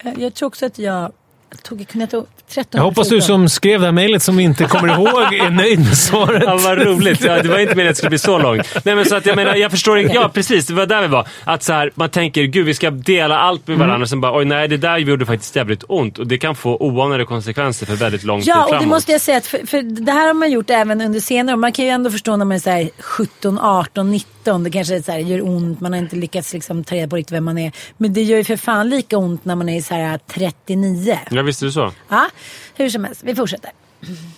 Jag, 0.02 0.18
jag 0.18 0.34
tror 0.34 0.46
också 0.46 0.66
att 0.66 0.78
jag 0.78 1.12
tog, 1.62 1.88
kunde 1.88 2.02
jag 2.02 2.10
ta 2.10 2.24
13 2.54 2.68
Jag 2.78 2.82
hoppas 2.82 3.08
du 3.08 3.14
14. 3.14 3.26
som 3.26 3.48
skrev 3.48 3.80
det 3.80 3.86
här 3.86 3.92
mejlet 3.92 4.22
som 4.22 4.40
inte 4.40 4.64
kommer 4.64 4.88
ihåg 4.94 5.34
är 5.34 5.50
nöjd 5.50 5.78
med 5.78 5.96
svaret. 5.98 6.42
Ja, 6.46 6.56
vad 6.56 6.78
roligt. 6.78 7.20
Ja, 7.24 7.42
det 7.42 7.48
var 7.48 7.58
inte 7.58 7.74
meningen 7.74 7.90
att 7.90 7.94
det 7.94 7.94
skulle 7.98 8.08
bli 8.10 8.18
så 8.18 8.38
långt. 8.38 8.66
Nej, 8.84 8.94
men 8.94 9.04
så 9.04 9.16
att 9.16 9.26
jag 9.26 9.36
menar, 9.36 9.54
jag 9.54 9.70
förstår 9.70 9.98
inte. 9.98 10.14
Ja, 10.14 10.28
precis. 10.34 10.66
Det 10.66 10.74
var 10.74 10.86
där 10.86 11.02
vi 11.02 11.08
var. 11.08 11.28
Att 11.44 11.62
så 11.62 11.72
här, 11.72 11.90
man 11.94 12.08
tänker, 12.10 12.42
gud 12.42 12.66
vi 12.66 12.74
ska 12.74 12.90
dela 12.90 13.38
allt 13.38 13.66
med 13.66 13.78
varandra. 13.78 14.06
Sen 14.06 14.20
bara, 14.20 14.36
oj 14.38 14.44
nej, 14.44 14.68
det 14.68 14.76
där 14.76 14.98
gjorde 14.98 15.26
faktiskt 15.26 15.56
jävligt 15.56 15.84
ont. 15.88 16.18
Och 16.18 16.26
det 16.26 16.38
kan 16.38 16.54
få 16.54 16.76
oanade 16.76 17.24
konsekvenser 17.24 17.86
för 17.86 17.94
väldigt 17.94 18.24
lång 18.24 18.40
tid 18.40 18.48
Ja, 18.48 18.54
framåt. 18.54 18.72
och 18.74 18.80
det 18.80 18.86
måste 18.86 19.12
jag 19.12 19.20
säga. 19.20 19.38
Att 19.38 19.46
för, 19.46 19.66
för 19.66 19.82
det 20.04 20.12
här 20.12 20.26
har 20.26 20.34
man 20.34 20.50
gjort 20.50 20.70
även 20.70 21.00
under 21.00 21.20
senare. 21.20 21.56
Man 21.56 21.72
kan 21.72 21.84
ju 21.84 21.90
ändå 21.90 22.10
förstå 22.10 22.36
när 22.36 22.44
man 22.44 22.54
är 22.56 22.60
så 22.60 22.70
här 22.70 22.90
17, 22.98 23.58
18, 23.58 24.10
19. 24.10 24.30
Det 24.44 24.70
kanske 24.70 25.02
så 25.02 25.12
här, 25.12 25.18
gör 25.18 25.42
ont. 25.42 25.80
Man 25.80 25.92
har 25.92 25.98
inte 25.98 26.16
lyckats 26.16 26.52
liksom 26.52 26.84
ta 26.84 26.94
reda 26.94 27.08
på 27.08 27.16
riktigt 27.16 27.32
vem 27.32 27.44
man 27.44 27.58
är. 27.58 27.72
Men 27.96 28.12
det 28.12 28.22
gör 28.22 28.36
ju 28.36 28.44
för 28.44 28.56
fan 28.56 28.88
lika 28.88 29.18
ont 29.18 29.44
när 29.44 29.54
man 29.54 29.68
är 29.68 29.82
så 29.82 29.94
här 29.94 30.20
39. 30.26 31.18
Ja, 31.30 31.42
visst 31.42 31.62
är 31.62 31.66
det 31.66 31.72
så. 31.72 31.92
Ja, 32.08 32.28
hur 32.74 32.88
som 32.88 33.04
helst. 33.04 33.20
Vi 33.24 33.34
fortsätter. 33.34 33.70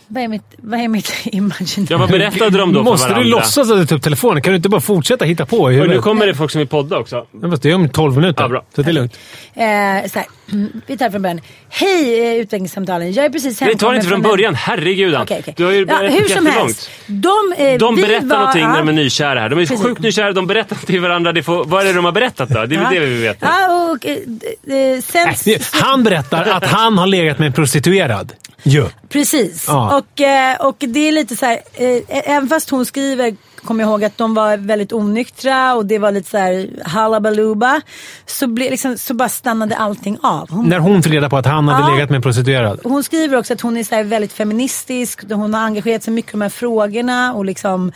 Vad 0.09 0.23
är 0.23 0.29
mitt, 0.29 0.43
vad 0.57 0.81
är 0.81 0.89
mitt 0.89 1.13
imaginär? 1.25 1.87
Ja, 1.91 1.99
vad 1.99 2.11
berättade 2.11 2.59
de 2.59 2.73
då 2.73 2.83
Måste 2.83 3.09
för 3.09 3.15
du 3.15 3.21
varandra? 3.21 3.37
låtsas 3.37 3.71
att 3.71 3.79
du 3.79 3.87
tar 3.87 3.97
upp 3.97 4.03
telefonen? 4.03 4.43
Kan 4.43 4.53
du 4.53 4.57
inte 4.57 4.69
bara 4.69 4.81
fortsätta 4.81 5.25
hitta 5.25 5.47
på 5.47 5.57
Och 5.57 5.73
nu 5.73 5.99
kommer 5.99 6.27
det 6.27 6.35
folk 6.35 6.51
som 6.51 6.59
vill 6.59 6.69
podda 6.69 6.99
också. 6.99 7.27
Ja, 7.43 7.51
fast 7.51 7.63
Det 7.63 7.71
är 7.71 7.75
om 7.75 7.89
12 7.89 8.17
minuter. 8.17 8.43
Ja, 8.43 8.49
bra. 8.49 8.65
Så 8.77 8.83
det 8.83 8.91
är 8.91 8.93
lugnt. 8.93 9.19
Eh, 9.55 10.11
så 10.11 10.19
här, 10.19 10.27
vi 10.87 10.97
tar 10.97 11.11
från 11.11 11.23
början. 11.23 11.41
Hej 11.69 12.21
eh, 12.27 12.41
utvecklingssamtalen. 12.41 13.13
Jag 13.13 13.25
är 13.25 13.31
precis 13.31 13.61
Nej, 13.61 13.77
ta 13.79 13.91
det 13.91 13.97
inte 13.97 14.09
från 14.09 14.23
början. 14.23 14.55
Herregud. 14.55 15.15
Okej, 15.15 15.39
okej. 15.41 15.55
Du 15.57 15.65
har 15.65 15.73
ju 15.73 15.87
ja, 15.89 15.97
hur 15.97 16.29
som 16.29 16.47
helst. 16.47 16.91
De, 17.07 17.31
eh, 17.59 17.79
De 17.79 17.97
vi 17.97 18.03
berättar 18.03 18.27
var, 18.27 18.39
någonting 18.39 18.63
när 18.65 18.71
ja, 18.71 18.79
de 18.79 18.89
är 18.89 18.93
nykära 18.93 19.41
här. 19.41 19.49
De 19.49 19.59
är 19.59 19.67
Precis. 19.67 19.83
sjukt 19.83 20.01
nykära. 20.01 20.33
De 20.33 20.47
berättar 20.47 20.77
till 20.77 21.01
varandra. 21.01 21.33
Det 21.33 21.43
får, 21.43 21.65
vad 21.65 21.83
är 21.83 21.87
det 21.87 21.93
de 21.93 22.05
har 22.05 22.13
berättat 22.13 22.49
då? 22.49 22.67
Det 22.67 22.75
är 22.75 22.81
väl 22.81 22.95
det 22.95 23.01
vi 23.01 23.07
vill 23.07 23.23
veta. 23.23 23.47
Ja, 23.47 23.91
och, 23.91 24.07
eh, 24.07 24.13
eh, 24.13 25.01
sen, 25.03 25.35
Nej, 25.47 25.59
Han 25.73 26.05
berättar 26.05 26.45
att 26.45 26.67
han 26.67 26.99
har 26.99 27.07
legat 27.07 27.39
med 27.39 27.47
en 27.47 27.53
prostituerad. 27.53 28.33
Jo. 28.69 28.85
Precis. 29.09 29.65
Ja. 29.69 29.97
Och, 29.99 30.21
eh, 30.21 30.57
och 30.61 30.77
det 30.79 31.01
är 31.09 31.13
lite 31.13 31.37
så 31.37 31.47
här, 31.47 31.59
eh, 31.75 32.03
även 32.09 32.49
fast 32.49 32.71
hon 32.71 32.87
skriver, 32.87 33.37
kommer 33.65 33.85
jag 33.85 33.91
ihåg 33.91 34.05
att 34.05 34.19
de 34.19 34.35
var 34.35 34.57
väldigt 34.57 34.93
onyktra 34.93 35.75
och 35.75 35.87
det 35.87 35.99
var 35.99 36.13
lite 36.13 36.31
så 36.31 36.39
här 36.39 36.69
halabaluba. 36.85 37.81
Så, 38.27 38.47
ble, 38.47 38.71
liksom, 38.71 38.99
så 38.99 39.15
bara 39.15 39.29
stannade 39.29 39.77
allting 39.77 40.19
av. 40.23 40.51
Hon, 40.51 40.69
När 40.69 40.79
hon 40.79 41.03
fick 41.03 41.13
reda 41.13 41.29
på 41.31 41.37
att 41.37 41.47
han 41.47 41.69
hade 41.69 41.89
Ja. 41.89 41.95
legat 41.95 42.11
med 42.11 42.17
en 42.17 42.23
prostituerad. 42.23 42.81
hon 42.85 43.05
skriver 43.05 43.39
också 43.39 43.53
att 43.55 43.61
hon 43.61 43.77
är 43.77 43.85
så 43.85 44.03
väldigt 44.03 44.33
feministisk. 44.33 45.21
Hon 45.33 45.55
har 45.55 45.61
engagerat 45.63 46.03
sig 46.03 46.13
mycket 46.13 46.31
i 46.31 46.33
de 46.33 46.41
här 46.43 46.49
frågorna. 46.49 47.35
Och 47.35 47.45
liksom, 47.45 47.93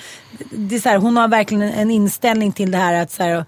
det 0.50 0.74
är 0.76 0.80
så 0.80 0.88
här, 0.88 0.96
hon 0.98 1.16
har 1.16 1.28
verkligen 1.28 1.62
en- 1.62 1.72
en 1.74 1.90
inställning 1.90 2.52
till 2.52 2.70
det 2.70 2.78
här. 2.78 3.02
att 3.02 3.12
så 3.12 3.22
här, 3.22 3.44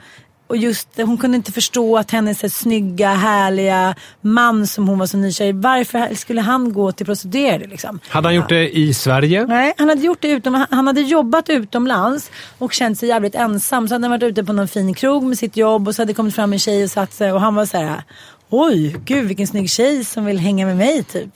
och 0.53 0.59
just 0.59 0.89
Hon 0.97 1.19
kunde 1.19 1.37
inte 1.37 1.53
förstå 1.53 1.99
att 1.99 2.11
hennes 2.11 2.39
så 2.39 2.47
här, 2.47 2.51
snygga, 2.51 3.15
härliga 3.15 3.95
man 4.21 4.67
som 4.67 4.89
hon 4.89 4.99
var 4.99 5.07
så 5.07 5.17
nykär 5.17 5.45
i. 5.45 5.53
Varför 5.53 6.15
skulle 6.15 6.41
han 6.41 6.73
gå 6.73 6.93
till 6.93 7.07
prostituerade? 7.07 7.67
Liksom? 7.67 8.01
Hade 8.09 8.29
han 8.29 8.35
gjort 8.35 8.49
det 8.49 8.79
i 8.79 8.95
Sverige? 8.95 9.47
Nej, 9.47 9.75
han 9.79 9.89
hade 9.89 10.01
gjort 10.01 10.19
det 10.21 10.29
utom, 10.29 10.67
han 10.71 10.87
hade 10.87 11.01
jobbat 11.01 11.49
utomlands 11.49 12.31
och 12.59 12.73
känt 12.73 12.99
sig 12.99 13.09
jävligt 13.09 13.35
ensam. 13.35 13.89
Så 13.89 13.95
hade 13.95 14.05
han 14.05 14.11
varit 14.11 14.23
ute 14.23 14.45
på 14.45 14.53
någon 14.53 14.69
fin 14.69 14.95
krog 14.95 15.23
med 15.23 15.39
sitt 15.39 15.57
jobb 15.57 15.89
och 15.89 15.95
så 15.95 16.03
hade 16.03 16.11
det 16.11 16.17
kommit 16.17 16.35
fram 16.35 16.53
en 16.53 16.59
tjej 16.59 16.85
och 16.85 16.91
satt 16.91 17.13
sig 17.13 17.33
och 17.33 17.41
han 17.41 17.55
var 17.55 17.67
så 17.67 17.77
här. 17.77 18.03
Oj, 18.51 18.97
gud 19.05 19.27
vilken 19.27 19.47
snygg 19.47 19.71
tjej 19.71 20.05
som 20.05 20.25
vill 20.25 20.39
hänga 20.39 20.67
med 20.67 20.77
mig 20.77 21.05
typ. 21.05 21.31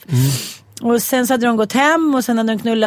Och 0.81 1.01
sen 1.01 1.27
så 1.27 1.33
hade 1.33 1.45
de 1.45 1.57
gått 1.57 1.73
hem 1.73 2.15
och 2.15 2.25
sen 2.25 2.37
hade 2.37 2.53
de 2.53 2.59
knullat 2.59 2.86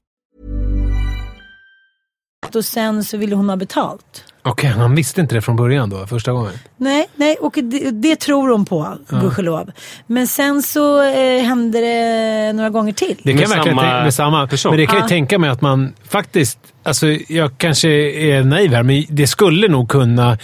Och 2.55 2.65
sen 2.65 3.03
så 3.03 3.17
ville 3.17 3.35
hon 3.35 3.49
ha 3.49 3.55
betalt. 3.55 4.23
Okej, 4.43 4.69
han 4.69 4.95
visste 4.95 5.21
inte 5.21 5.35
det 5.35 5.41
från 5.41 5.55
början 5.55 5.89
då, 5.89 6.07
första 6.07 6.31
gången? 6.31 6.51
Nej, 6.77 7.07
nej 7.15 7.35
och 7.35 7.53
det, 7.63 7.91
det 7.91 8.15
tror 8.15 8.49
hon 8.49 8.65
på, 8.65 8.97
gudskelov. 9.09 9.71
Men 10.07 10.27
sen 10.27 10.63
så 10.63 11.01
eh, 11.03 11.43
hände 11.43 11.81
det 11.81 12.53
några 12.53 12.69
gånger 12.69 12.93
till. 12.93 13.15
Det 13.23 13.31
kan 13.31 13.35
Med 13.35 13.43
jag 13.43 13.49
verkligen 13.49 13.77
samma 13.77 13.81
tänka, 13.91 14.03
med 14.03 14.13
samma 14.13 14.47
person? 14.47 14.69
Men 14.69 14.79
det 14.79 14.85
kan 14.85 14.95
jag 14.95 15.03
Ja. 15.03 15.07
tänka 15.07 15.39
mig 15.39 15.49
att 15.49 15.61
man 15.61 15.93
faktiskt... 16.09 16.59
Alltså, 16.83 17.07
jag 17.27 17.57
kanske 17.57 17.89
är 18.09 18.43
naiv 18.43 18.73
här, 18.73 18.83
men 18.83 19.05
det 19.09 19.27
skulle 19.27 19.67
nog 19.67 19.89
kunna... 19.89 20.37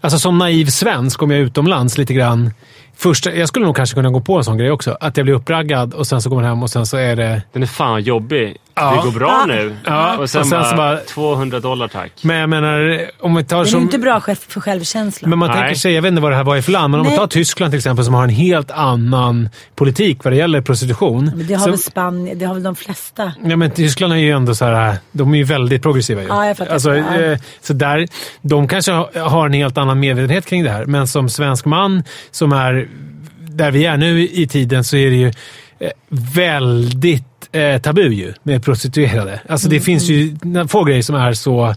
Alltså 0.00 0.18
som 0.18 0.38
naiv 0.38 0.66
svensk, 0.66 1.22
om 1.22 1.30
jag 1.30 1.40
är 1.40 1.44
utomlands 1.44 1.98
lite 1.98 2.14
grann. 2.14 2.50
Första, 2.96 3.34
jag 3.34 3.48
skulle 3.48 3.66
nog 3.66 3.76
kanske 3.76 3.94
kunna 3.94 4.10
gå 4.10 4.20
på 4.20 4.36
en 4.36 4.44
sån 4.44 4.58
grej 4.58 4.70
också. 4.70 4.96
Att 5.00 5.16
jag 5.16 5.26
blir 5.26 5.34
uppraggad 5.34 5.94
och 5.94 6.06
sen 6.06 6.22
så 6.22 6.28
går 6.28 6.36
man 6.36 6.44
hem 6.44 6.62
och 6.62 6.70
sen 6.70 6.86
så 6.86 6.96
är 6.96 7.16
det... 7.16 7.42
Den 7.52 7.62
är 7.62 7.66
fan 7.66 8.02
jobbig. 8.02 8.56
Ja. 8.74 8.90
Det 8.90 9.10
går 9.10 9.18
bra 9.18 9.44
nu. 9.48 9.76
Ja. 9.84 10.16
Och 10.18 10.30
sen, 10.30 10.40
Och 10.40 10.46
sen 10.46 10.58
bara, 10.60 10.70
så 10.70 10.76
bara- 10.76 10.96
200 10.96 11.60
dollar 11.60 11.88
tack. 11.88 12.12
Men 12.22 12.36
jag 12.36 12.48
menar, 12.50 13.00
om 13.20 13.34
vi 13.34 13.44
tar 13.44 13.64
Det 13.64 13.70
är 13.70 13.76
inte 13.80 13.98
bra 13.98 14.20
för 14.20 14.60
självkänslan. 14.60 15.30
Men 15.30 15.38
man 15.38 15.48
Nej. 15.50 15.58
tänker 15.58 15.74
sig, 15.74 15.92
jag 15.94 16.02
vet 16.02 16.08
inte 16.08 16.22
vad 16.22 16.32
det 16.32 16.36
här 16.36 16.44
var 16.44 16.56
i 16.56 16.62
för 16.62 16.72
land, 16.72 16.90
men 16.90 17.00
om 17.00 17.06
man 17.06 17.10
Nej. 17.12 17.18
tar 17.18 17.26
Tyskland 17.26 17.72
till 17.72 17.78
exempel 17.78 18.04
som 18.04 18.14
har 18.14 18.24
en 18.24 18.30
helt 18.30 18.70
annan 18.70 19.48
politik 19.74 20.24
vad 20.24 20.32
det 20.32 20.36
gäller 20.36 20.60
prostitution. 20.60 21.32
Men 21.36 21.46
det 21.46 21.54
har 21.54 21.64
så, 21.64 21.70
väl 21.70 21.78
Spanien, 21.78 22.38
det 22.38 22.44
har 22.44 22.54
väl 22.54 22.62
de 22.62 22.74
flesta. 22.76 23.32
Ja, 23.44 23.56
men 23.56 23.70
Tyskland 23.70 24.12
är 24.12 24.16
ju 24.16 24.30
ändå 24.30 24.54
så 24.54 24.64
här, 24.64 24.96
de 25.12 25.34
är 25.34 25.38
ju 25.38 25.44
väldigt 25.44 25.82
progressiva. 25.82 26.22
Ju. 26.22 26.28
Ja, 26.28 26.46
jag 26.46 26.56
fattar. 26.56 26.72
Alltså, 26.72 26.94
Ja. 26.96 27.20
eh, 27.20 27.38
så 27.62 27.72
där, 27.72 28.06
de 28.42 28.68
kanske 28.68 28.92
ha- 28.92 29.10
har 29.28 29.46
en 29.46 29.52
helt 29.52 29.78
annan 29.78 30.00
medvetenhet 30.00 30.46
kring 30.46 30.64
det 30.64 30.70
här, 30.70 30.86
men 30.86 31.06
som 31.06 31.28
svensk 31.28 31.64
man 31.64 32.04
som 32.30 32.52
är 32.52 32.81
där 33.38 33.70
vi 33.70 33.84
är 33.84 33.96
nu 33.96 34.28
i 34.28 34.46
tiden 34.46 34.84
så 34.84 34.96
är 34.96 35.10
det 35.10 35.16
ju 35.16 35.32
eh, 35.78 35.90
väldigt 36.34 37.24
eh, 37.52 37.80
tabu 37.80 38.12
ju 38.12 38.32
med 38.42 38.64
prostituerade. 38.64 39.40
Alltså 39.48 39.66
Mm, 39.66 39.78
det 39.78 39.84
finns 39.84 40.08
ju 40.08 40.36
få 40.68 40.84
grejer 40.84 41.02
som 41.02 41.14
är 41.14 41.32
så 41.32 41.74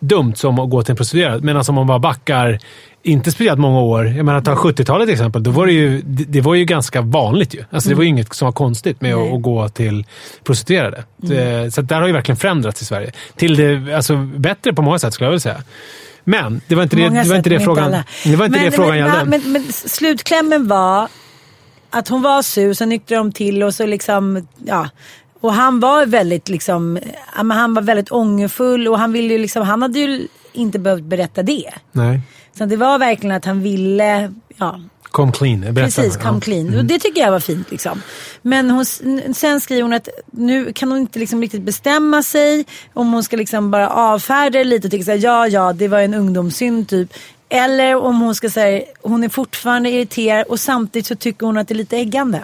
dumt 0.00 0.34
som 0.34 0.58
att 0.58 0.70
gå 0.70 0.82
till 0.82 0.90
en 0.90 0.96
prostituerad. 0.96 1.44
Medan 1.44 1.64
om 1.68 1.74
man 1.74 1.86
bara 1.86 1.98
backar, 1.98 2.58
inte 3.02 3.30
speciellt 3.30 3.60
många 3.60 3.80
år. 3.80 4.06
Jag 4.06 4.26
menar, 4.26 4.40
ta 4.40 4.54
70-talet 4.54 5.06
till 5.06 5.12
exempel. 5.12 5.42
Då 5.42 5.50
var 5.50 5.66
det, 5.66 5.72
ju, 5.72 6.02
det, 6.04 6.24
det 6.24 6.40
var 6.40 6.54
ju 6.54 6.64
ganska 6.64 7.00
vanligt 7.00 7.54
ju. 7.54 7.64
Alltså 7.70 7.88
det 7.88 7.94
var 7.94 8.02
ju 8.02 8.08
inget 8.08 8.34
som 8.34 8.46
var 8.46 8.52
konstigt 8.52 9.00
med 9.00 9.14
att, 9.14 9.22
Mm. 9.22 9.34
Att 9.34 9.42
gå 9.42 9.68
till 9.68 10.06
prostituerade. 10.44 11.04
Det, 11.16 11.74
så 11.74 11.80
att 11.80 11.88
där 11.88 12.00
har 12.00 12.06
ju 12.06 12.12
verkligen 12.12 12.36
förändrats 12.36 12.82
i 12.82 12.84
Sverige. 12.84 13.12
Till 13.36 13.56
det 13.56 13.94
alltså, 13.96 14.16
bättre 14.16 14.72
på 14.72 14.82
många 14.82 14.98
sätt 14.98 15.14
skulle 15.14 15.26
jag 15.26 15.30
vilja 15.30 15.40
säga. 15.40 15.62
Men 16.24 16.60
det 16.68 16.74
var 16.74 16.82
inte 16.82 16.96
det, 16.96 17.08
det, 17.08 17.28
var 17.28 17.36
inte 17.36 17.50
det 17.50 17.60
frågan, 17.60 17.84
alla. 17.84 18.04
det, 18.24 18.36
var 18.36 18.46
inte 18.46 18.58
men, 18.58 18.70
det 18.70 18.76
frågan 18.76 18.90
men, 18.90 18.98
gällde. 18.98 19.24
Men, 19.24 19.52
men 19.52 19.72
slutklämmen 19.72 20.68
var 20.68 21.08
att 21.90 22.08
hon 22.08 22.22
var 22.22 22.42
sur, 22.42 22.74
så 22.74 22.84
nyktrade 22.84 23.20
de 23.20 23.32
till 23.32 23.62
och 23.62 23.74
så 23.74 23.86
liksom, 23.86 24.48
ja. 24.64 24.88
Och 25.40 25.54
han 25.54 25.80
var 25.80 26.06
väldigt 26.06 26.48
liksom, 26.48 26.98
han 27.26 27.74
var 27.74 27.82
väldigt 27.82 28.12
ångerfull 28.12 28.88
och 28.88 28.98
han 28.98 29.12
ville 29.12 29.32
ju 29.34 29.38
liksom, 29.38 29.62
han 29.62 29.82
hade 29.82 29.98
ju 29.98 30.28
inte 30.52 30.78
behövt 30.78 31.04
berätta 31.04 31.42
det. 31.42 31.70
Nej. 31.92 32.20
Så 32.58 32.64
det 32.64 32.76
var 32.76 32.98
verkligen 32.98 33.36
att 33.36 33.44
han 33.44 33.62
ville, 33.62 34.32
ja, 34.56 34.80
Kom 35.02 35.32
clean. 35.32 35.60
Berätta. 35.60 35.80
Precis, 36.02 36.16
come 36.16 36.36
Ja. 36.36 36.40
clean. 36.40 36.78
Och 36.78 36.84
det 36.84 36.98
tycker 36.98 37.20
jag 37.20 37.30
var 37.32 37.40
fint. 37.40 37.70
Liksom. 37.70 38.02
Men 38.42 38.70
hon, 38.70 38.84
sen 39.34 39.60
skriver 39.60 39.82
hon 39.82 39.92
att 39.92 40.08
nu 40.30 40.72
kan 40.72 40.90
hon 40.90 40.98
inte 41.00 41.18
liksom 41.18 41.40
riktigt 41.40 41.62
bestämma 41.62 42.22
sig 42.22 42.64
om 42.94 43.12
hon 43.12 43.22
ska 43.24 43.36
liksom 43.36 43.70
bara 43.70 43.88
avfärda 43.90 44.58
det 44.58 44.64
lite 44.64 44.86
och 44.86 44.90
tycka 44.90 45.04
såhär, 45.04 45.18
ja 45.18 45.48
ja 45.48 45.72
det 45.72 45.88
var 45.88 45.98
en 46.00 46.14
ungdomssynd 46.14 46.88
typ. 46.88 47.12
Eller 47.54 47.96
om 47.96 48.20
hon 48.20 48.34
ska 48.34 48.50
säga, 48.50 48.82
hon 49.02 49.24
är 49.24 49.28
fortfarande 49.28 49.90
irriterad 49.90 50.44
och 50.48 50.60
samtidigt 50.60 51.06
så 51.06 51.14
tycker 51.14 51.46
hon 51.46 51.58
att 51.58 51.68
det 51.68 51.74
är 51.74 51.76
lite 51.76 51.96
äggande. 51.96 52.40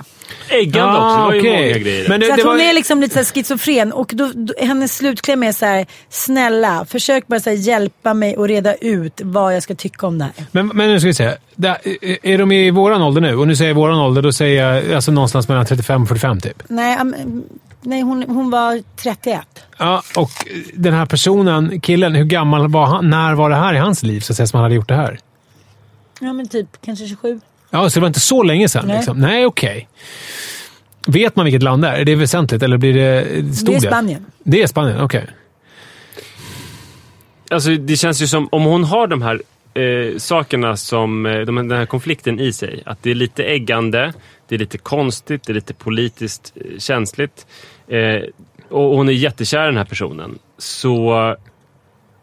Äggande 0.49 0.93
också. 0.99 1.17
Det 1.17 1.23
var 1.23 1.33
ju 1.33 1.41
okej. 1.41 1.53
många 1.53 1.79
grejer. 1.79 2.09
Men 2.09 2.21
det, 2.21 2.27
så 2.27 2.33
att 2.33 2.39
det 2.39 2.45
hon 2.45 2.57
var, 2.57 2.65
är 2.65 2.73
liksom 2.73 3.01
lite 3.01 3.25
så 3.25 3.35
schizofren 3.35 3.93
och 3.93 4.11
då, 4.15 4.31
då, 4.35 4.55
hennes 4.61 4.97
slutkläm 4.97 5.43
är 5.43 5.53
så 5.53 5.67
här: 5.67 5.87
snälla 6.11 6.87
försök 6.89 7.27
bara 7.27 7.41
så 7.41 7.51
här, 7.51 7.57
hjälpa 7.57 8.15
mig 8.15 8.37
att 8.39 8.47
reda 8.49 8.75
ut 8.75 9.21
vad 9.25 9.57
jag 9.57 9.63
ska 9.63 9.75
tycka 9.75 10.07
om 10.07 10.19
det 10.19 10.25
här. 10.25 10.33
men, 10.53 10.67
men 10.67 10.89
nu 10.89 11.01
ska 11.01 11.07
vi 11.07 11.15
se. 11.15 11.35
Där, 11.55 11.77
är- 12.23 12.39
de 12.39 12.53
i 12.53 12.71
våran 12.71 13.03
ålder 13.03 13.21
nu? 13.21 13.37
Och 13.37 13.49
nu 13.49 13.57
säger 13.57 13.71
jag 13.71 13.77
våran 13.77 13.99
ålder, 13.99 14.23
då 14.23 14.33
säger 14.33 14.65
jag 14.65 14.93
alltså 14.95 15.13
någonstans 15.13 15.49
mellan 15.49 15.67
35 15.67 16.03
och 16.03 16.09
45 16.09 16.41
typ. 16.41 16.63
Nej, 16.69 16.97
am- 16.99 17.43
nej 17.83 18.01
hon, 18.01 18.23
hon 18.23 18.51
var 18.51 18.83
31. 18.97 19.41
Ja, 19.79 20.03
och 20.17 20.31
den 20.75 20.95
här 20.95 21.07
personen, 21.07 21.81
killen, 21.81 22.15
hur 22.15 22.25
gammal 22.25 22.69
var 22.69 22.87
han? 22.87 23.11
När 23.11 23.35
var 23.35 23.51
det 23.51 23.57
här 23.57 23.75
i 23.75 23.79
hans 23.79 24.03
liv 24.03 24.21
så 24.21 24.33
att 24.33 24.37
säga, 24.37 24.47
som 24.47 24.57
han 24.57 24.65
hade 24.65 24.75
gjort 24.75 24.89
det 24.89 24.95
här? 24.95 25.19
Ja 26.21 26.33
men 26.33 26.49
typ 26.49 26.67
kanske 26.85 27.07
27. 27.07 27.41
Ja, 27.71 27.91
så 27.91 27.95
det 27.95 28.01
var 28.01 28.09
inte 28.09 28.21
så 28.21 28.43
länge 28.43 28.69
sedan? 28.69 28.85
Nej. 28.87 28.97
Liksom. 28.97 29.21
Nej, 29.21 29.47
okej. 29.47 29.89
Vet 31.07 31.37
man 31.37 31.45
vilket 31.45 31.63
land 31.63 31.83
det 31.83 31.89
är? 31.89 31.95
Är 31.95 32.05
det 32.05 32.15
väsentligt 32.15 32.63
eller 32.63 32.77
blir 32.77 32.95
det... 32.95 33.27
Stod 33.55 33.75
Det 33.75 33.77
är 33.77 33.81
Spanien. 33.81 34.27
Det 34.43 34.63
är 34.63 34.67
Spanien, 34.67 35.01
okej. 35.01 35.27
Alltså, 37.51 37.71
det 37.71 37.97
känns 37.97 38.23
ju 38.23 38.27
som 38.27 38.49
om 38.53 38.65
hon 38.65 38.85
har 38.85 39.07
de 39.07 39.23
här 39.23 39.43
eh, 39.75 40.19
sakerna 40.19 40.77
som 40.77 41.27
eh, 41.27 41.41
de, 41.41 41.55
den 41.69 41.79
här 41.79 41.87
konflikten 41.87 42.41
i 42.41 42.53
sig. 42.53 42.83
Att 42.87 43.03
det 43.03 43.11
är 43.11 43.15
lite 43.15 43.45
äggande, 43.45 44.13
det 44.49 44.55
är 44.55 44.59
lite 44.59 44.79
konstigt, 44.79 45.43
det 45.47 45.53
är 45.53 45.55
lite 45.55 45.75
politiskt 45.75 46.53
eh, 46.55 46.79
känsligt. 46.79 47.47
Eh, 47.89 48.23
och 48.69 48.97
hon 48.97 49.09
är 49.09 49.13
jättekär 49.13 49.63
i 49.63 49.67
den 49.67 49.77
här 49.77 49.85
personen. 49.85 50.39
Så 50.59 51.37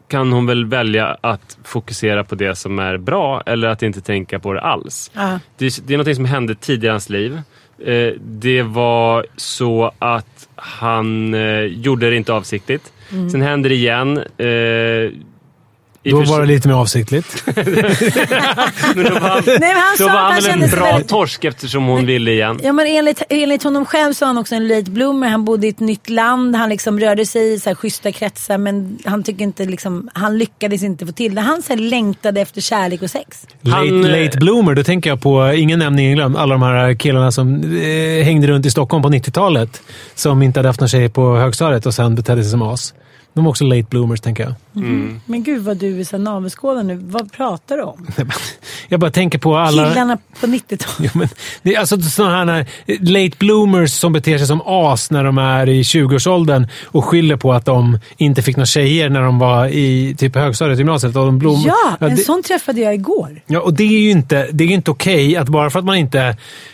kan 0.08 0.32
hon 0.32 0.46
väl 0.46 0.66
välja 0.66 1.18
att 1.22 1.58
fokusera 1.64 2.24
på 2.24 2.36
det 2.36 2.56
som 2.56 2.80
är 2.80 2.98
bra 2.98 3.44
eller 3.46 3.68
att 3.68 3.84
inte 3.84 4.02
tänka 4.02 4.40
på 4.40 4.54
det 4.54 4.62
alls. 4.62 5.12
Ja. 5.14 5.40
Det, 5.58 5.88
det 5.88 5.94
är 5.94 5.98
något 5.98 6.16
som 6.16 6.26
hände 6.26 6.56
tidigare 6.56 6.92
i 6.92 6.94
hans 6.94 7.10
liv. 7.10 7.42
Eh, 7.86 8.14
det 8.22 8.62
var 8.62 9.26
så 9.36 9.92
att 10.00 10.48
han 10.56 11.34
eh, 11.34 11.60
gjorde 11.60 12.10
det 12.10 12.16
inte 12.16 12.34
avsiktligt. 12.34 12.94
Mm. 13.12 13.30
Sen 13.30 13.42
hände 13.42 13.70
det 13.70 13.76
igen. 13.76 14.18
Eh, 14.18 15.12
Då 16.12 16.24
var 16.24 16.42
det 16.42 16.48
lite 16.48 16.68
mer 16.68 16.76
avsiktligt. 16.76 17.44
Men 17.56 17.56
då 19.06 19.14
var 19.14 19.20
han, 19.30 19.42
Nej, 19.46 19.58
men 19.60 19.70
han 19.70 19.96
då 19.98 20.04
sa 20.08 20.14
var 20.14 20.14
att 20.14 20.18
han 20.18 20.26
han 20.26 20.34
väl 20.36 20.44
kände 20.44 20.66
en 20.66 20.70
sig 20.72 20.80
bra 20.80 20.92
väldigt- 20.92 21.08
torsk 21.10 21.44
eftersom 21.44 21.86
hon 21.86 22.06
ville 22.06 22.32
igen. 22.32 22.60
Ja 22.64 22.74
men 22.74 22.88
enligt, 22.88 23.24
enligt 23.30 23.64
honom 23.64 23.86
själv 23.86 24.14
så 24.14 24.26
var 24.26 24.28
han 24.28 24.38
också 24.38 24.56
en 24.56 24.68
late 24.68 24.92
bloomer. 24.92 25.30
Han 25.30 25.46
bodde 25.46 25.68
i 25.68 25.70
ett 25.70 25.80
nytt 25.80 26.10
land. 26.10 26.56
Han 26.56 26.70
liksom 26.70 27.00
rörde 27.00 27.26
sig 27.26 27.54
i 27.54 27.60
så 27.60 27.70
här 27.70 27.76
schyssta 27.76 28.12
kretsar 28.12 28.58
men 28.58 28.98
han 29.06 29.24
inte 29.38 29.66
liksom, 29.66 30.10
han 30.14 30.38
lyckades 30.38 30.84
inte 30.84 31.06
få 31.06 31.12
till 31.12 31.36
det. 31.36 31.42
Han 31.42 31.62
så 31.62 31.74
här 31.74 31.80
längtade 31.80 32.42
efter 32.42 32.62
kärlek 32.62 33.02
och 33.02 33.10
sex. 33.10 33.48
Late, 33.62 33.78
Han, 33.78 34.06
eh, 34.06 34.24
late 34.24 34.38
bloomer, 34.38 34.74
då 34.76 34.84
tänker 34.84 35.10
jag 35.10 35.22
på, 35.22 35.54
ingen 35.54 35.80
nämnd, 35.80 36.00
ingen 36.00 36.16
glömd, 36.16 36.38
alla 36.38 36.54
de 36.56 36.62
här 36.62 36.94
killarna 36.96 37.32
som 37.32 37.56
eh, 37.64 38.24
hängde 38.26 38.48
runt 38.48 38.66
i 38.66 38.72
Stockholm 38.72 39.04
på 39.04 39.10
90-talet. 39.10 39.82
Som 40.16 40.42
inte 40.42 40.60
hade 40.60 40.70
haft 40.70 40.80
någon 40.80 40.90
tjej 40.90 41.10
på 41.10 41.36
högstadiet 41.38 41.86
och 41.86 41.94
sen 41.94 42.16
betedde 42.16 42.42
sig 42.44 42.52
som 42.52 42.62
as. 42.62 42.94
De 43.34 43.44
var 43.44 43.50
också 43.50 43.64
late 43.64 43.88
bloomers, 43.90 44.22
tänker 44.22 44.44
jag. 44.44 44.54
Men 45.26 45.44
gud 45.44 45.64
vad 45.64 45.78
du 45.78 46.00
är 46.00 46.04
så 46.04 46.18
navelskådande 46.18 46.94
nu. 46.94 47.02
Vad 47.04 47.32
pratar 47.32 47.78
du 47.78 47.84
om? 47.84 48.08
Jag 48.88 49.00
bara 49.00 49.12
tänker 49.12 49.40
på 49.40 49.58
alla... 49.58 49.90
Killarna 49.90 50.18
på 50.40 50.48
90-talet. 50.48 50.96
Ja, 51.00 51.10
men 51.14 51.28
det 51.62 51.76
är 51.76 51.80
alltså 51.80 52.02
sådana 52.02 52.54
här 52.54 52.66
late 53.00 53.38
bloomers 53.40 53.92
som 53.92 54.14
beter 54.14 54.38
sig 54.38 54.48
som 54.48 54.62
as 54.66 55.12
när 55.12 55.24
de 55.24 55.38
är 55.38 55.70
i 55.70 55.82
20-årsåldern 55.82 56.68
och 56.86 57.06
skyller 57.06 57.36
på 57.38 57.54
att 57.54 57.66
de 57.66 58.00
inte 58.18 58.42
fick 58.42 58.56
några 58.58 58.66
tjejer 58.66 59.10
när 59.10 59.22
de 59.22 59.40
var 59.40 59.68
i 59.68 60.16
typ 60.18 60.36
högstadiet, 60.36 60.78
gymnasiet. 60.78 61.16
Och 61.16 61.26
de 61.26 61.40
blom... 61.40 61.64
Ja, 61.66 61.98
en 62.00 62.16
det... 62.16 62.22
sån 62.22 62.44
träffade 62.44 62.82
jag 62.82 62.94
igår. 62.94 63.42
Ja, 63.48 63.60
och 63.60 63.74
det 63.74 63.84
är 63.84 64.00
ju 64.00 64.10
inte, 64.12 64.48
det 64.52 64.64
är 64.64 64.68
ju 64.68 64.74
inte 64.74 64.92
okej 64.92 65.36
att 65.36 65.50
bara 65.50 65.70
för 65.70 65.80
att 65.80 65.86
man 65.86 65.96
inte... 65.96 66.20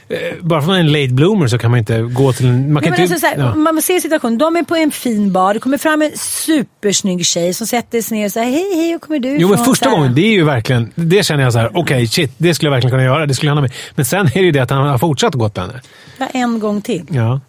eh, 0.10 0.18
Bara 0.42 0.62
för 0.62 0.66
att 0.66 0.68
man 0.68 0.76
är 0.76 0.80
en 0.80 0.92
late 0.92 1.14
bloomer 1.14 1.48
så 1.48 1.58
kan 1.58 1.72
man 1.72 1.78
inte 1.80 2.02
gå 2.02 2.34
till 2.34 2.46
en... 2.46 2.74
Man 2.74 2.74
Nej, 2.74 2.84
kan 2.84 2.92
men 2.92 3.02
inte, 3.02 3.14
alltså, 3.14 3.28
så 3.28 3.42
här, 3.42 3.48
ja. 3.48 3.56
Man 3.56 3.82
ser 3.82 4.00
situationen. 4.00 4.38
De 4.38 4.56
är 4.56 4.64
på 4.64 4.76
en 4.76 4.92
fin 4.92 5.32
bar. 5.32 5.54
Det 5.54 5.60
kommer 5.60 5.78
fram 5.78 6.02
en 6.02 6.12
supersnygg 6.16 7.26
tjej 7.26 7.54
som 7.54 7.68
sätter 7.68 7.91
sig 8.02 8.18
ner 8.18 8.26
och 8.26 8.32
säger 8.32 8.52
hej, 8.52 8.76
hej, 8.76 8.96
och 8.96 9.02
kommer 9.02 9.20
du 9.20 9.30
Jo, 9.38 9.48
men 9.48 9.54
ifrån?" 9.54 9.66
första 9.66 9.90
gången, 9.90 10.16
det 10.16 10.22
är 10.22 10.32
ju 10.32 10.44
verkligen... 10.44 10.92
Det 10.96 11.26
känner 11.26 11.44
jag 11.44 11.54
så 11.54 11.60
här, 11.60 11.78
okej, 11.78 12.08
shit, 12.08 12.32
det 12.38 12.54
skulle 12.54 12.68
jag 12.68 12.72
verkligen 12.72 12.92
kunna 12.92 13.04
göra. 13.04 13.26
Det 13.26 13.34
skulle 13.34 13.50
han 13.52 13.58
ha 13.58 13.62
med. 13.62 13.74
Men 13.96 14.06
sen 14.06 14.26
är 14.28 14.32
det 14.34 14.40
ju 14.40 14.52
det 14.52 14.60
att 14.60 14.70
han 14.70 14.88
har 14.88 14.98
fortsatt 14.98 15.34
gått 15.36 15.56
med 15.56 15.66
henne. 15.66 15.82
Ja, 16.18 16.28
en 16.34 16.60
gång 16.60 16.82
till. 16.82 17.06
Ja. 17.10 17.40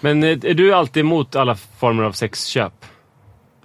Men 0.00 0.22
eh, 0.24 0.30
är 0.30 0.54
du 0.54 0.74
alltid 0.74 1.00
emot 1.00 1.36
alla 1.36 1.56
former 1.78 2.02
av 2.02 2.12
sexköp? 2.12 2.72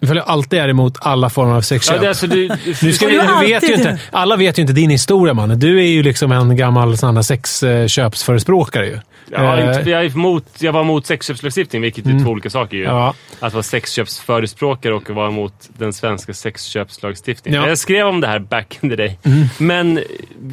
Ifall 0.01 0.17
jag 0.17 0.27
alltid 0.27 0.59
är 0.59 0.69
emot 0.69 0.97
alla 1.01 1.29
former 1.29 1.55
av 1.55 1.61
sexköp. 1.61 1.95
Ja, 1.95 2.01
det 2.01 2.07
alltså, 2.07 2.27
du, 2.27 2.49
Nu 2.81 2.93
ska 2.93 3.05
har 3.05 3.41
du 3.41 3.47
vet 3.47 3.69
ju 3.69 3.73
inte, 3.73 3.99
alla 4.11 4.35
vet 4.35 4.57
ju 4.57 4.61
inte 4.61 4.73
din 4.73 4.89
historia, 4.89 5.33
man. 5.33 5.59
Du 5.59 5.79
är 5.79 5.87
ju 5.87 6.03
liksom 6.03 6.31
en 6.31 6.55
gammal 6.55 6.97
sån 6.97 7.15
här 7.15 7.23
sexköpsförespråkare 7.23 8.85
ju. 8.85 8.99
Ja, 9.31 9.57
Eh, 9.57 9.77
inte, 9.77 9.89
jag, 9.89 10.05
är 10.05 10.09
emot, 10.15 10.45
jag 10.59 10.73
var 10.73 10.81
emot 10.81 11.05
sexköpslagstiftning, 11.05 11.81
vilket 11.81 12.05
är 12.05 12.23
två 12.23 12.29
olika 12.29 12.49
saker. 12.49 12.77
Ju. 12.77 12.83
Ja. 12.83 13.13
Att 13.39 13.53
vara 13.53 13.63
sexköpsförespråkare 13.63 14.93
och 14.93 15.09
vara 15.09 15.27
emot 15.27 15.53
den 15.77 15.93
svenska 15.93 16.33
sexköpslagstiftningen. 16.33 17.55
Ja. 17.55 17.61
Mm. 17.61 17.69
Jag 17.69 17.77
skrev 17.77 18.07
om 18.07 18.21
det 18.21 18.27
här 18.27 18.39
back 18.39 18.79
in 18.81 18.89
the 18.89 18.95
day. 18.95 19.17
Men 19.57 19.99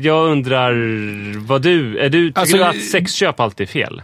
jag 0.00 0.30
undrar, 0.30 0.72
vad 1.46 1.62
du, 1.62 1.98
är 1.98 2.08
du, 2.08 2.28
tycker 2.28 2.40
Alltså, 2.40 2.56
du 2.56 2.64
att 2.64 2.84
sexköp 2.84 3.40
alltid 3.40 3.68
är 3.68 3.72
fel? 3.72 4.02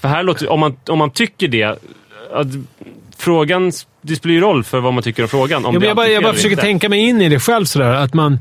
För 0.00 0.08
här 0.08 0.22
låter 0.22 0.48
om 0.52 0.60
man, 0.60 0.76
om 0.88 0.98
man 0.98 1.10
tycker 1.10 1.48
det, 1.48 1.64
att 2.32 2.46
frågan, 3.16 3.72
det 4.02 4.16
spelar 4.16 4.34
ju 4.34 4.40
roll 4.40 4.64
för 4.64 4.80
vad 4.80 4.94
man 4.94 5.02
tycker 5.02 5.22
om 5.22 5.28
frågan. 5.28 5.64
Om 5.64 5.74
Ja, 5.74 5.86
jag 5.86 5.96
bara, 5.96 6.08
jag 6.08 6.22
bara 6.22 6.32
försöker 6.32 6.50
inte. 6.50 6.62
tänka 6.62 6.88
mig 6.88 7.00
in 7.08 7.20
i 7.22 7.28
det 7.28 7.40
själv. 7.40 7.64
Sådär, 7.64 7.92
att 7.92 8.14
man, 8.14 8.38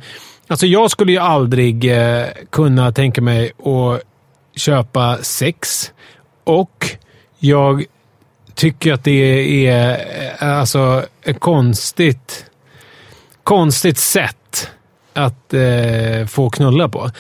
alltså 0.48 0.66
jag 0.66 0.92
skulle 0.92 1.12
ju 1.12 1.18
aldrig 1.18 1.92
eh, 1.92 2.26
kunna 2.50 2.92
tänka 2.92 3.22
mig 3.22 3.52
att 3.66 4.02
köpa 4.56 5.18
sex. 5.22 5.92
Och 6.44 6.90
jag 7.40 7.84
tycker 8.56 8.94
att 8.94 9.04
det 9.04 9.68
är 9.68 9.92
eh, 10.42 10.60
alltså, 10.60 11.06
ett 11.24 11.40
konstigt, 11.40 12.46
konstigt 13.44 13.98
sätt 13.98 14.70
att 15.14 15.54
eh, 15.54 16.26
få 16.28 16.50
knulla 16.50 16.90
på. 16.90 17.12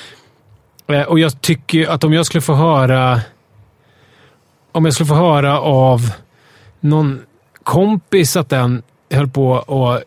Eh, 0.87 1.01
och 1.01 1.19
jag 1.19 1.41
tycker 1.41 1.89
att 1.89 2.03
om 2.03 2.13
jag 2.13 2.25
skulle 2.25 2.41
få 2.41 2.53
höra 2.53 3.21
om 4.71 4.85
jag 4.85 4.93
skulle 4.93 5.07
få 5.07 5.15
höra 5.15 5.59
av 5.61 6.11
någon 6.79 7.21
kompis 7.63 8.35
att 8.35 8.49
den 8.49 8.83
höll 9.11 9.27
på 9.27 9.51
och 9.51 10.01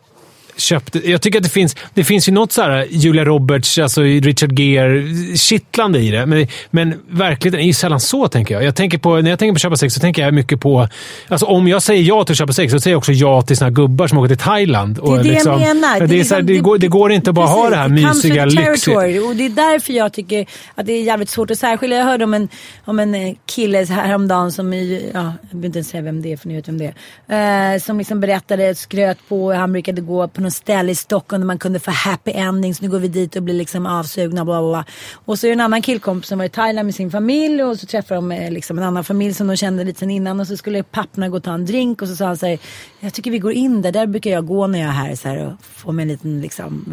köpte... 0.57 1.11
Jag 1.11 1.23
tycker 1.23 1.39
att 1.39 1.45
det 1.45 1.51
finns, 1.51 1.77
det 1.95 2.05
finns 2.05 2.29
ju 2.29 2.33
något 2.33 2.53
så 2.53 2.63
här 2.63 2.87
Julia 2.91 3.25
Roberts, 3.25 3.79
alltså 3.79 4.03
Richard 4.03 4.59
Gere, 4.59 5.05
kittlande 5.37 5.99
i 5.99 6.11
det. 6.11 6.27
Men, 6.27 6.47
men 6.71 6.95
verkligheten 7.11 7.61
är 7.61 7.67
ju 7.67 7.73
sällan 7.73 8.01
så, 8.01 8.29
tänker 8.29 8.55
jag. 8.55 8.65
jag 8.65 8.77
tänker 8.77 8.99
på, 8.99 9.21
när 9.21 9.31
jag 9.31 9.39
tänker 9.39 9.53
på 9.53 9.59
köpa 9.59 9.77
sex 9.77 9.95
så 9.95 10.01
tänker 10.01 10.23
jag 10.23 10.35
mycket 10.35 10.61
på... 10.61 10.89
Alltså 11.29 11.47
om 11.47 11.69
jag 11.69 11.83
säger 11.83 12.03
ja 12.03 12.25
till 12.25 12.33
att 12.33 12.39
köpa 12.39 12.53
sex 12.53 12.73
så 12.73 12.81
säger 12.81 12.95
jag 12.95 12.99
också 12.99 13.13
ja 13.13 13.43
till 13.43 13.57
såna 13.57 13.71
gubbar 13.71 14.07
som 14.07 14.19
åker 14.19 14.29
till 14.29 14.45
Thailand. 14.45 14.95
Det 14.95 15.13
är 15.13 15.23
det 15.23 15.33
jag 15.33 15.61
menar. 15.61 16.01
Ja, 16.01 16.07
Det, 16.07 16.21
är 16.21 16.25
så 16.25 16.35
här, 16.35 16.43
liksom- 16.43 16.47
det, 16.47 16.59
går, 16.59 16.79
det 16.79 16.89
går 16.89 17.13
inte 17.13 17.31
att 17.31 17.35
bara 17.37 17.47
ha 17.47 17.71
det 17.71 17.77
här 17.77 17.89
Precis, 17.89 18.25
mysiga, 18.25 18.45
lyxiga... 18.45 18.97
Och 18.97 19.37
det 19.37 19.47
är 19.47 19.51
därför 19.51 19.93
jag 19.93 20.13
tycker 20.13 20.47
att 20.75 20.87
det 20.87 20.93
är 20.93 21.03
jävligt 21.03 21.31
svårt 21.31 21.51
att 21.51 21.59
särskilja. 21.59 21.99
Jag 21.99 22.05
hörde 22.05 22.25
om 22.25 22.35
en, 22.35 22.49
om 22.85 22.99
en 23.01 23.15
eh, 23.15 23.35
kille 23.47 23.85
häromdagen 23.85 24.53
som, 24.53 24.73
i, 24.73 25.11
ja, 25.15 25.21
jag 25.21 25.33
behöver 25.51 25.67
inte 25.67 25.79
ens 25.79 25.89
säga 25.89 26.03
vem 26.03 26.23
det 26.23 26.33
är 26.33 26.37
för 26.37 26.49
ni 26.49 26.55
vet 26.55 26.69
vem 26.69 26.79
det 26.79 26.93
är. 27.27 27.75
Eh, 27.75 27.79
som 27.79 27.99
liksom 27.99 28.21
berättade, 28.21 28.75
skröt 28.75 29.19
på, 29.29 29.53
han 29.53 29.73
brukade 29.73 30.01
gå 30.01 30.29
på 30.29 30.42
något 30.43 30.53
ställe 30.53 30.93
i 30.93 30.95
Stockholm 30.95 31.41
där 31.41 31.47
man 31.47 31.59
kunde 31.59 31.81
få 31.81 31.91
happy 31.91 32.31
endings. 32.31 32.81
Nu 32.81 32.89
går 32.89 32.99
vi 32.99 33.09
dit 33.09 33.37
och 33.37 33.43
blir 33.43 33.55
liksom 33.55 33.87
avsugna, 33.87 34.45
bla 34.45 34.61
bla 34.61 34.71
bla. 34.71 34.85
Och 35.25 35.39
så 35.39 35.47
är 35.47 35.49
det 35.49 35.55
en 35.55 35.61
annan 35.61 35.83
killkompis 35.83 36.29
som 36.29 36.39
var 36.39 36.45
i 36.45 36.49
Thailand 36.49 36.87
med 36.87 36.95
sin 36.95 37.11
familj 37.11 37.63
och 37.63 37.79
så 37.79 37.87
träffade 37.87 38.15
de 38.15 38.33
eh, 38.33 38.51
liksom 38.51 38.79
en 38.79 38.85
annan 38.85 39.05
familj 39.05 39.35
som 39.35 39.47
de 39.47 39.57
kände 39.57 39.85
lite 39.85 40.01
sen 40.01 40.11
innan 40.11 40.41
och 40.41 40.47
så 40.47 40.57
skulle 40.57 40.83
papporna 40.83 41.29
gå 41.29 41.37
och 41.37 41.43
ta 41.43 41.55
en 41.55 41.67
drink 41.67 42.03
och 42.03 42.09
så 42.09 42.17
sa 42.17 42.27
han 42.27 42.37
så 42.37 42.47
här, 42.47 42.59
jag 43.01 43.15
tycker 43.15 43.31
vi 43.31 43.39
går 43.39 43.53
in 43.53 43.83
där, 43.83 43.93
där 43.93 44.07
brukar 44.07 44.31
jag 44.31 44.47
gå 44.47 44.67
när 44.67 44.79
jag 44.79 44.89
är 44.89 44.93
här 44.93 45.15
så 45.15 45.29
här, 45.29 45.47
och 45.47 45.65
få 45.65 45.93
mig 45.93 46.03
en 46.03 46.09
liten 46.09 46.41
liksom. 46.41 46.85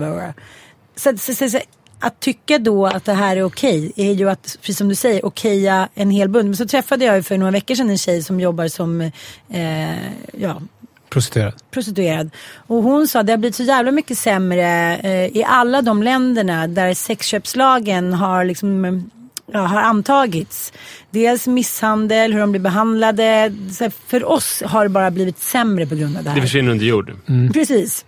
Så, 0.96 1.18
så, 1.18 1.34
så, 1.34 1.50
så, 1.50 1.60
att 2.00 2.20
tycka 2.20 2.58
då 2.58 2.86
att 2.86 3.06
det 3.06 3.14
här 3.14 3.38
är 3.38 3.44
okej 3.44 3.92
är 3.96 4.12
ju 4.12 4.30
att, 4.30 4.58
precis 4.62 4.78
som 4.78 4.90
du 4.90 4.96
säger, 4.96 5.26
okeja 5.26 5.90
en 5.94 6.12
hel 6.12 6.30
bunt. 6.30 6.46
Men 6.46 6.58
så 6.58 6.68
träffade 6.68 7.06
jag 7.06 7.16
ju 7.16 7.24
för 7.24 7.38
några 7.38 7.52
veckor 7.52 7.76
sedan 7.76 7.90
en 7.90 7.98
tjej 7.98 8.24
som 8.24 8.40
jobbar 8.40 8.68
som 8.68 9.02
eh, 9.50 10.12
ja, 10.38 10.62
Prostituerad. 11.10 11.54
prostituerad. 11.72 12.30
Och 12.68 12.84
hon 12.84 13.08
sa 13.08 13.20
att 13.20 13.26
det 13.26 13.34
har 13.34 13.38
blivit 13.38 13.56
så 13.56 13.64
jävla 13.64 13.92
mycket 13.92 14.18
sämre 14.18 14.98
eh, 14.98 15.38
i 15.38 15.44
alla 15.48 15.82
de 15.82 16.04
länderna 16.04 16.68
där 16.68 16.94
sexköpslagen 16.94 18.14
har 18.14 18.46
liksom 18.46 19.10
Ja, 19.52 19.60
har 19.60 19.82
antagits. 19.82 20.74
Dels 21.12 21.48
misshandel, 21.48 22.34
hur 22.34 22.40
de 22.40 22.52
blir 22.52 22.62
behandlade. 22.62 23.54
För 24.08 24.30
oss 24.30 24.64
har 24.66 24.84
det 24.84 24.90
bara 24.90 25.12
blivit 25.12 25.40
sämre 25.40 25.86
på 25.86 25.96
grund 25.96 26.18
av 26.18 26.24
det 26.24 26.30
här. 26.30 26.36
Det 26.36 26.42
försvinner 26.42 26.72
under 26.72 26.86
jord. 26.86 27.12
Precis. 27.54 28.06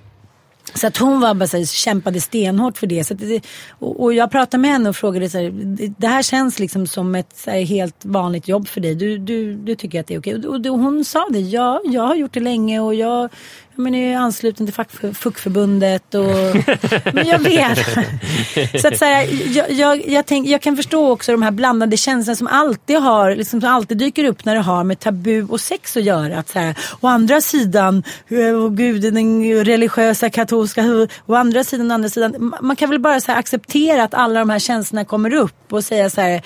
Så 0.74 0.88
att 0.88 0.98
hon 0.98 1.20
var 1.20 1.34
bara 1.34 1.48
så 1.48 1.58
här, 1.58 1.66
kämpade 1.66 2.22
stenhårt 2.22 2.78
för 2.78 2.88
det. 2.88 3.04
Så 3.04 3.14
att 3.14 3.20
det 3.20 3.42
och, 3.70 4.04
och 4.04 4.14
jag 4.14 4.32
pratade 4.32 4.62
med 4.62 4.72
henne 4.72 4.90
och 4.90 4.96
frågade 4.96 5.30
så 5.30 5.38
här, 5.38 5.52
det, 5.98 6.08
här 6.08 6.24
känns 6.24 6.60
liksom 6.60 6.88
som 6.88 7.16
ett 7.16 7.38
så 7.38 7.52
här, 7.52 7.62
helt 7.62 8.06
vanligt 8.06 8.48
jobb 8.48 8.68
för 8.68 8.82
dig. 8.82 8.96
Du, 8.96 9.18
du, 9.18 9.56
du 9.56 9.76
tycker 9.76 10.00
att 10.00 10.08
det 10.08 10.14
är 10.14 10.20
okej. 10.20 10.36
Och, 10.36 10.46
och, 10.46 10.66
och 10.66 10.80
hon 10.80 11.06
sa 11.06 11.28
det, 11.30 11.40
ja, 11.40 11.82
jag 11.86 12.02
har 12.02 12.16
gjort 12.16 12.34
det 12.34 12.40
länge 12.40 12.80
och 12.80 12.96
jag 12.96 13.30
men, 13.84 13.96
är 13.96 14.18
ansluten 14.18 14.66
till 14.66 14.74
fack, 14.74 14.90
Fuckförbundet. 15.14 16.16
Och, 16.16 16.26
men 17.14 17.28
jag 17.28 17.40
vet. 17.40 17.80
Så 18.82 18.88
att 18.88 18.98
så 18.98 19.06
här, 19.06 19.28
jag, 19.58 19.72
jag, 19.72 20.08
jag, 20.08 20.26
tänk, 20.26 20.48
jag 20.48 20.62
kan 20.62 20.76
förstå 20.78 21.12
också 21.12 21.32
de 21.32 21.42
här 21.42 21.52
blandade 21.52 21.98
känslorna 21.98 22.36
som 22.36 22.48
alltid 22.48 22.98
har, 22.98 23.36
liksom, 23.36 23.62
som 23.62 23.70
alltid 23.70 23.98
dyker 23.98 24.24
upp 24.24 24.46
när 24.46 24.56
det 24.56 24.62
har 24.62 24.84
med 24.84 25.00
tabu 25.00 25.44
och 25.50 25.62
sex 25.62 25.98
att 25.98 26.04
göra. 26.04 26.40
Att 26.40 26.50
så 26.50 26.60
här, 26.60 26.76
å 27.00 27.08
andra 27.08 27.42
sidan, 27.42 28.04
åh 28.30 28.70
gud, 28.70 29.14
den 29.14 29.64
religiösa 29.66 30.30
katolska, 30.30 31.08
å 31.26 31.36
andra 31.36 31.64
sidan, 31.64 31.92
å 31.92 31.94
andra 31.94 32.10
sidan. 32.10 32.36
Ma- 32.36 32.62
Man 32.62 32.76
kan 32.76 32.90
väl 32.90 33.00
bara 33.00 33.20
så 33.22 33.32
här, 33.32 33.40
acceptera 33.40 34.04
att 34.04 34.14
alla 34.14 34.40
de 34.40 34.50
här 34.50 34.60
känslorna 34.60 35.06
kommer 35.06 35.34
upp 35.34 35.74
och 35.74 35.84
säga 35.84 36.10
så 36.10 36.22
här, 36.22 36.42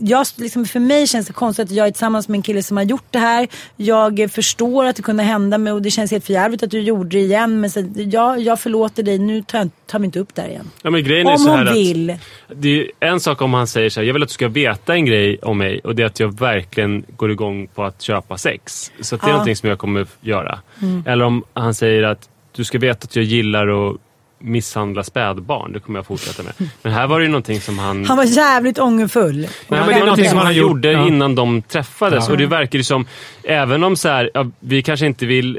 jag, 0.00 0.26
liksom, 0.36 0.64
för 0.64 0.80
mig 0.80 1.06
känns 1.06 1.26
det 1.26 1.32
konstigt 1.32 1.64
att 1.64 1.70
jag 1.70 1.86
är 1.86 1.90
tillsammans 1.90 2.28
med 2.28 2.38
en 2.38 2.42
kille 2.42 2.62
som 2.62 2.76
har 2.76 2.84
gjort 2.84 3.06
det 3.10 3.18
här. 3.18 3.48
Jag 3.76 4.30
förstår 4.32 4.84
att 4.84 4.96
det 4.96 5.02
kunde 5.02 5.22
hända 5.22 5.58
mig 5.58 5.72
och 5.72 5.82
det 5.82 5.90
känns 5.90 6.10
helt 6.10 6.26
förjävligt 6.26 6.61
att 6.62 6.70
du 6.70 6.80
gjorde 6.80 7.08
det 7.16 7.18
igen. 7.22 7.60
Men 7.60 7.70
så, 7.70 7.84
ja, 7.94 8.36
jag 8.36 8.60
förlåter 8.60 9.02
dig, 9.02 9.18
nu 9.18 9.42
tar, 9.42 9.58
jag- 9.58 9.70
tar 9.86 9.98
vi 9.98 10.04
inte 10.04 10.18
upp 10.18 10.34
det 10.34 10.42
här 10.42 10.48
igen. 10.48 10.70
Ja, 10.82 10.90
men 10.90 11.04
grejen 11.04 11.26
är 11.26 11.32
Om 11.32 11.38
så 11.38 11.50
här 11.50 11.58
hon 11.58 11.68
att 11.68 11.74
vill. 11.74 12.16
Det 12.54 12.80
är 13.00 13.06
en 13.08 13.20
sak 13.20 13.42
om 13.42 13.54
han 13.54 13.66
säger 13.66 13.90
så 13.90 14.00
här, 14.00 14.06
jag 14.06 14.14
vill 14.14 14.22
att 14.22 14.28
du 14.28 14.32
ska 14.32 14.48
veta 14.48 14.94
en 14.94 15.04
grej 15.06 15.38
om 15.42 15.58
mig 15.58 15.80
och 15.84 15.94
det 15.94 16.02
är 16.02 16.06
att 16.06 16.20
jag 16.20 16.38
verkligen 16.38 17.04
går 17.16 17.30
igång 17.30 17.66
på 17.66 17.84
att 17.84 18.02
köpa 18.02 18.38
sex. 18.38 18.92
Så 19.00 19.14
att 19.14 19.20
det 19.20 19.24
är 19.26 19.28
Ja. 19.28 19.32
någonting 19.32 19.56
som 19.56 19.68
jag 19.68 19.78
kommer 19.78 20.06
göra. 20.20 20.58
Eller 21.06 21.24
om 21.24 21.44
han 21.54 21.74
säger 21.74 22.02
att 22.02 22.28
du 22.56 22.64
ska 22.64 22.78
veta 22.78 23.04
att 23.04 23.16
jag 23.16 23.24
gillar 23.24 23.88
att 23.90 23.96
misshandla 24.38 25.02
spädbarn. 25.02 25.72
Det 25.72 25.80
kommer 25.80 25.98
jag 25.98 26.06
fortsätta 26.06 26.42
med. 26.42 26.52
Men 26.82 26.92
här 26.92 27.06
var 27.06 27.18
det 27.20 27.24
ju 27.24 27.30
någonting 27.30 27.60
som 27.60 27.78
han... 27.78 28.04
Han 28.04 28.16
var 28.16 28.24
jävligt 28.24 28.78
ångerfull. 28.78 29.36
Nej, 29.40 29.48
men 29.68 29.78
det 29.78 29.84
är 29.94 29.98
var 29.98 30.00
någonting 30.06 30.28
som 30.28 30.38
han 30.38 30.54
gjorde 30.54 30.92
ja. 30.92 31.06
innan 31.06 31.34
de 31.34 31.62
träffades. 31.62 32.24
Ja. 32.26 32.32
Och 32.32 32.38
det 32.38 32.46
verkar 32.46 32.78
ju 32.78 32.84
som, 32.84 33.06
även 33.44 33.84
om 33.84 33.96
så 33.96 34.08
här, 34.08 34.30
ja, 34.34 34.50
vi 34.60 34.82
kanske 34.82 35.06
inte 35.06 35.26
vill 35.26 35.58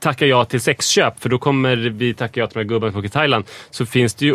tacka 0.00 0.26
ja 0.26 0.44
till 0.44 0.60
sexköp, 0.60 1.20
för 1.20 1.28
då 1.28 1.38
kommer 1.38 1.76
vi 1.76 2.14
tacka 2.14 2.40
ja 2.40 2.46
till 2.46 2.54
de 2.54 2.60
här 2.60 2.68
gubbarna 2.68 2.92
som 2.92 2.98
åker 2.98 3.08
till 3.08 3.18
Thailand, 3.18 3.44
så 3.70 3.86
finns 3.86 4.14
det 4.14 4.26
ju 4.26 4.34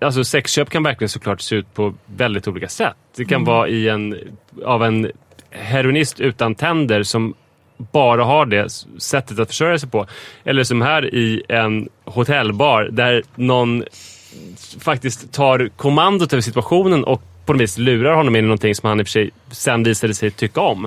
Alltså 0.00 0.24
sexköp 0.24 0.70
kan 0.70 0.82
verkligen 0.82 1.08
såklart 1.08 1.40
se 1.40 1.56
ut 1.56 1.74
på 1.74 1.94
väldigt 2.06 2.48
olika 2.48 2.68
sätt. 2.68 2.96
Det 3.16 3.24
kan 3.24 3.44
vara 3.44 3.68
i 3.68 3.88
en, 3.88 4.16
av 4.64 4.84
en 4.84 5.10
heroinist 5.50 6.20
utan 6.20 6.54
tänder 6.54 7.02
som 7.02 7.34
bara 7.76 8.24
har 8.24 8.46
det 8.46 8.70
sättet 8.98 9.38
att 9.38 9.48
försörja 9.48 9.78
sig 9.78 9.88
på. 9.88 10.06
Eller 10.44 10.64
som 10.64 10.82
här 10.82 11.14
i 11.14 11.42
en 11.48 11.88
hotellbar 12.04 12.88
där 12.92 13.22
någon 13.34 13.84
faktiskt 14.80 15.32
tar 15.32 15.70
kommandot 15.76 16.32
över 16.32 16.40
situationen 16.40 17.04
och 17.04 17.22
på 17.46 17.52
något 17.52 17.62
vis 17.62 17.78
lurar 17.78 18.14
honom 18.14 18.36
in 18.36 18.44
i 18.44 18.48
någonting 18.48 18.74
som 18.74 18.88
han 18.88 19.00
i 19.00 19.02
och 19.02 19.06
för 19.06 19.10
sig 19.10 19.30
sen 19.50 19.82
visade 19.82 20.14
sig 20.14 20.30
tycka 20.30 20.60
om. 20.60 20.84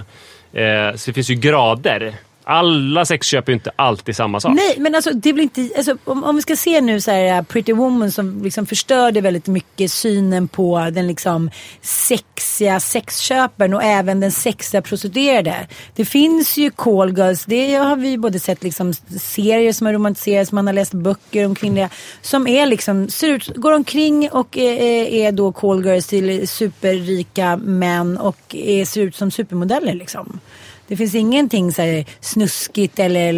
Eh, 0.54 0.96
så 0.96 1.10
det 1.10 1.14
finns 1.14 1.30
ju 1.30 1.36
grader 1.36 2.16
alla 2.48 3.06
sexköp 3.06 3.48
är 3.48 3.52
ju 3.52 3.56
inte 3.56 3.72
alltid 3.76 4.16
samma 4.16 4.40
sak. 4.40 4.54
Nej, 4.56 4.76
men 4.80 4.96
alltså, 4.96 5.12
det 5.12 5.34
blir 5.34 5.44
inte, 5.44 5.70
alltså, 5.78 5.98
om, 6.04 6.24
om 6.24 6.36
vi 6.36 6.42
ska 6.42 6.56
se 6.56 6.82
nu 6.82 7.02
så 7.02 7.12
här, 7.12 7.38
eh, 7.38 7.42
Pretty 7.42 7.74
Woman 7.74 8.12
som 8.12 8.44
liksom 8.44 8.66
förstörde 8.66 9.22
väldigt 9.22 9.48
mycket 9.48 9.92
synen 9.92 10.48
på 10.48 10.90
den 10.94 11.08
liksom 11.08 11.52
sexiga 11.82 12.80
sexköparen 12.80 13.74
och 13.74 13.84
även 13.84 14.20
den 14.20 14.32
sexiga 14.32 14.82
prostituerade. 14.82 15.68
Det 15.96 16.06
finns 16.06 16.58
ju 16.58 16.72
call 16.72 17.18
girls, 17.18 17.46
det 17.46 17.74
har 17.74 17.96
vi 17.96 18.18
både 18.18 18.40
sett 18.40 18.64
liksom 18.64 18.94
serier 19.20 19.74
som 19.74 19.86
har 19.88 19.94
romantiserats, 19.94 20.52
man 20.52 20.68
har 20.68 20.74
läst 20.74 20.94
böcker 20.94 21.46
om 21.46 21.56
kvinnliga 21.56 21.90
som 22.22 22.48
är 22.48 22.66
liksom, 22.66 23.10
ser 23.10 23.30
ut, 23.30 23.56
går 23.56 23.72
omkring 23.72 24.30
och 24.32 24.58
är, 24.58 25.06
är 25.08 25.32
då 25.32 25.52
call 25.52 25.86
girls 25.86 26.08
till 26.08 26.48
superrika 26.48 27.58
män 27.58 28.18
och 28.18 28.56
är, 28.56 28.86
ser 28.86 29.02
ut 29.02 29.16
som 29.16 29.32
supermodeller 29.32 29.94
liksom. 29.94 30.40
Det 30.88 30.98
finns 30.98 31.16
ingenting 31.16 31.74
så 31.74 31.82
här 31.82 32.06
snuskigt 32.20 33.00
eller 33.00 33.34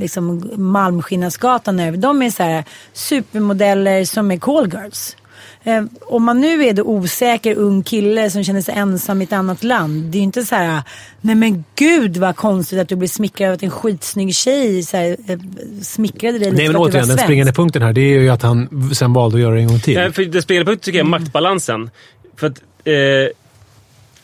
liksom 0.00 0.50
Malmskillnadsgatan 0.56 1.80
över. 1.80 1.98
De 1.98 2.22
är 2.22 2.30
så 2.30 2.42
här 2.42 2.64
supermodeller 2.92 4.04
som 4.04 4.30
är 4.30 4.38
call 4.38 4.72
girls. 4.72 5.16
Eh, 5.64 5.84
om 6.00 6.24
man 6.24 6.40
nu 6.40 6.64
är 6.64 6.72
då 6.72 6.82
osäker 6.82 7.54
ung 7.54 7.82
kille 7.82 8.30
som 8.30 8.44
känner 8.44 8.60
sig 8.60 8.74
ensam 8.74 9.20
i 9.20 9.24
ett 9.24 9.32
annat 9.32 9.64
land. 9.64 10.04
Det 10.04 10.16
är 10.16 10.20
ju 10.20 10.24
inte 10.24 10.42
så 10.42 10.54
här, 10.54 10.82
nej 11.20 11.34
men 11.34 11.64
gud 11.74 12.16
vad 12.16 12.36
konstigt 12.36 12.78
att 12.78 12.88
du 12.88 12.96
blir 12.96 13.08
smickrad 13.08 13.48
av 13.48 13.54
att 13.54 13.62
en 13.62 13.70
skitsnygg 13.70 14.34
tjej 14.34 14.82
så 14.82 14.96
här, 14.96 15.16
eh, 15.28 15.38
smickrade 15.82 16.38
dig 16.38 16.50
lite 16.50 16.62
Nej, 16.62 16.68
men 16.68 16.76
återigen, 16.76 17.08
den 17.08 17.18
springande 17.18 17.52
punkten 17.52 17.82
här 17.82 17.92
det 17.92 18.00
är 18.00 18.20
ju 18.20 18.28
att 18.28 18.42
han 18.42 18.90
sen 18.94 19.12
valde 19.12 19.36
att 19.36 19.42
göra 19.42 19.54
det 19.54 19.60
en 19.60 19.68
gång 19.68 19.80
till. 19.80 19.94
Nej, 19.94 20.12
för 20.12 20.24
det 20.24 20.42
springande 20.42 20.70
punkten 20.70 20.84
tycker 20.84 20.98
jag 20.98 21.06
är 21.06 21.10
maktbalansen. 21.10 21.90
För 22.36 22.46
att, 22.46 22.62
eh, 22.84 22.94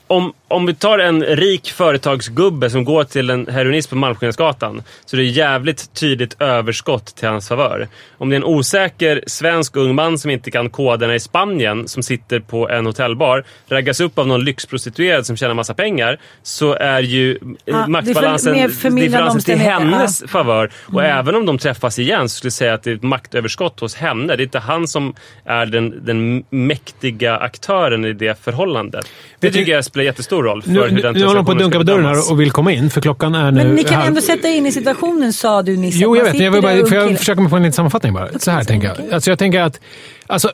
om, 0.06 0.32
om 0.54 0.66
vi 0.66 0.74
tar 0.74 0.98
en 0.98 1.22
rik 1.22 1.70
företagsgubbe 1.70 2.70
som 2.70 2.84
går 2.84 3.04
till 3.04 3.30
en 3.30 3.46
heroinist 3.46 3.90
på 3.90 3.96
Malmskillnadsgatan 3.96 4.82
så 5.04 5.16
är 5.16 5.18
det 5.18 5.24
jävligt 5.26 5.94
tydligt 5.94 6.36
överskott 6.42 7.16
till 7.16 7.28
hans 7.28 7.48
favör. 7.48 7.88
Om 8.18 8.30
det 8.30 8.34
är 8.34 8.36
en 8.36 8.44
osäker 8.44 9.24
svensk 9.26 9.76
ung 9.76 9.94
man 9.94 10.18
som 10.18 10.30
inte 10.30 10.50
kan 10.50 10.70
koderna 10.70 11.14
i 11.14 11.20
Spanien 11.20 11.88
som 11.88 12.02
sitter 12.02 12.40
på 12.40 12.68
en 12.68 12.86
hotellbar, 12.86 13.44
raggas 13.68 14.00
upp 14.00 14.18
av 14.18 14.26
någon 14.26 14.44
lyxprostituerad 14.44 15.26
som 15.26 15.36
tjänar 15.36 15.54
massa 15.54 15.74
pengar 15.74 16.20
så 16.42 16.74
är 16.74 17.00
ju 17.00 17.38
är 17.66 17.72
för- 17.72 17.90
maktbalansen 17.90 18.54
differensen 18.54 19.40
till 19.40 19.58
hennes 19.58 20.24
favör. 20.26 20.70
Och 20.86 21.04
även 21.04 21.34
om 21.34 21.46
de 21.46 21.58
träffas 21.58 21.98
igen 21.98 22.28
så 22.28 22.36
skulle 22.36 22.46
jag 22.46 22.52
säga 22.52 22.74
att 22.74 22.82
det 22.82 22.90
är 22.90 22.94
ett 22.94 23.02
maktöverskott 23.02 23.80
hos 23.80 23.94
henne. 23.94 24.36
Det 24.36 24.42
är 24.42 24.44
inte 24.44 24.58
han 24.58 24.88
som 24.88 25.14
är 25.44 25.66
den, 25.66 26.04
den 26.04 26.44
mäktiga 26.50 27.36
aktören 27.36 28.04
i 28.04 28.12
det 28.12 28.44
förhållandet. 28.44 29.06
Det 29.40 29.50
tycker 29.50 29.72
jag 29.72 29.84
spelar 29.84 30.04
jättestor 30.04 30.43
roll 30.44 30.62
för 30.62 30.70
Nu, 30.70 30.80
hur 30.80 31.02
den 31.02 31.14
nu 31.14 31.24
håller 31.24 31.36
de 31.36 31.44
på 31.46 31.52
att 31.52 31.58
dunka 31.58 31.78
på 31.78 31.84
dörren 31.84 32.04
här 32.04 32.32
och 32.32 32.40
vill 32.40 32.50
komma 32.50 32.72
in, 32.72 32.90
för 32.90 33.00
klockan 33.00 33.34
är 33.34 33.50
nu... 33.50 33.64
Men 33.64 33.74
ni 33.74 33.84
kan 33.84 33.94
halv- 33.94 34.06
ändå 34.06 34.20
sätta 34.20 34.48
in 34.48 34.66
i 34.66 34.72
situationen 34.72 35.32
sa 35.32 35.62
du 35.62 35.76
nyss. 35.76 35.94
Jo, 35.94 36.16
jag 36.16 36.24
vet. 36.24 36.40
Jag 36.40 36.50
vill 36.50 36.62
bara, 36.62 36.86
får 36.86 36.94
jag 36.94 37.18
försöka 37.18 37.40
mig 37.40 37.50
på 37.50 37.56
en 37.56 37.62
liten 37.62 37.72
sammanfattning 37.72 38.12
bara? 38.12 38.38
Så 38.38 38.50
här 38.50 38.58
Okej, 38.58 38.66
tänker 38.66 38.88
jag. 38.88 39.14
Alltså, 39.14 39.30
jag 39.30 39.38
tänker 39.38 39.60
att... 39.60 39.80
Alltså, 40.26 40.50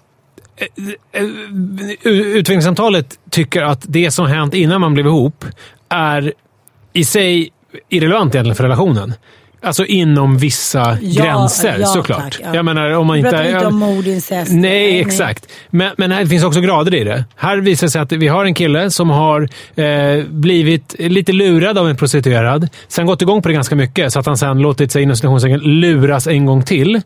eh, 1.12 1.22
eh, 1.22 2.10
utvecklingssamtalet 2.12 3.18
tycker 3.30 3.62
att 3.62 3.84
det 3.88 4.10
som 4.10 4.26
hänt 4.26 4.54
innan 4.54 4.80
man 4.80 4.94
blev 4.94 5.06
ihop 5.06 5.44
är 5.88 6.32
i 6.92 7.04
sig 7.04 7.50
irrelevant 7.88 8.34
egentligen 8.34 8.56
för 8.56 8.64
relationen. 8.64 9.14
Alltså 9.62 9.84
inom 9.86 10.38
vissa 10.38 10.98
Ja, 11.02 11.24
gränser 11.24 11.76
ja, 11.80 11.86
såklart. 11.86 12.18
tack, 12.20 12.40
ja. 12.44 12.54
Jag 12.54 12.64
menar 12.64 12.90
om 12.90 13.06
man 13.06 13.16
inte... 13.16 13.30
pratar 13.30 13.44
inte 13.48 13.66
om 13.66 13.78
mord, 13.78 14.06
incest. 14.06 14.52
Nej, 14.52 15.00
exakt. 15.00 15.46
Men, 15.70 15.92
men 15.96 16.12
här 16.12 16.26
finns 16.26 16.44
också 16.44 16.60
grader 16.60 16.94
i 16.94 17.04
det. 17.04 17.24
Här 17.36 17.56
visar 17.56 17.86
det 17.86 17.90
sig 17.90 18.00
att 18.00 18.12
vi 18.12 18.28
har 18.28 18.44
en 18.44 18.54
kille 18.54 18.90
som 18.90 19.10
har 19.10 19.48
eh, 19.74 20.24
blivit 20.28 20.94
lite 20.98 21.32
lurad 21.32 21.78
av 21.78 21.88
en 21.88 21.96
prostituerad. 21.96 22.68
Sen 22.88 23.06
gått 23.06 23.22
igång 23.22 23.42
på 23.42 23.48
det 23.48 23.54
ganska 23.54 23.76
mycket, 23.76 24.12
så 24.12 24.18
att 24.20 24.26
han 24.26 24.36
sen 24.36 24.58
låtit 24.58 24.92
sig 24.92 25.02
inom 25.02 25.16
luras 25.62 26.26
en 26.26 26.46
gång 26.46 26.62
till. 26.62 27.00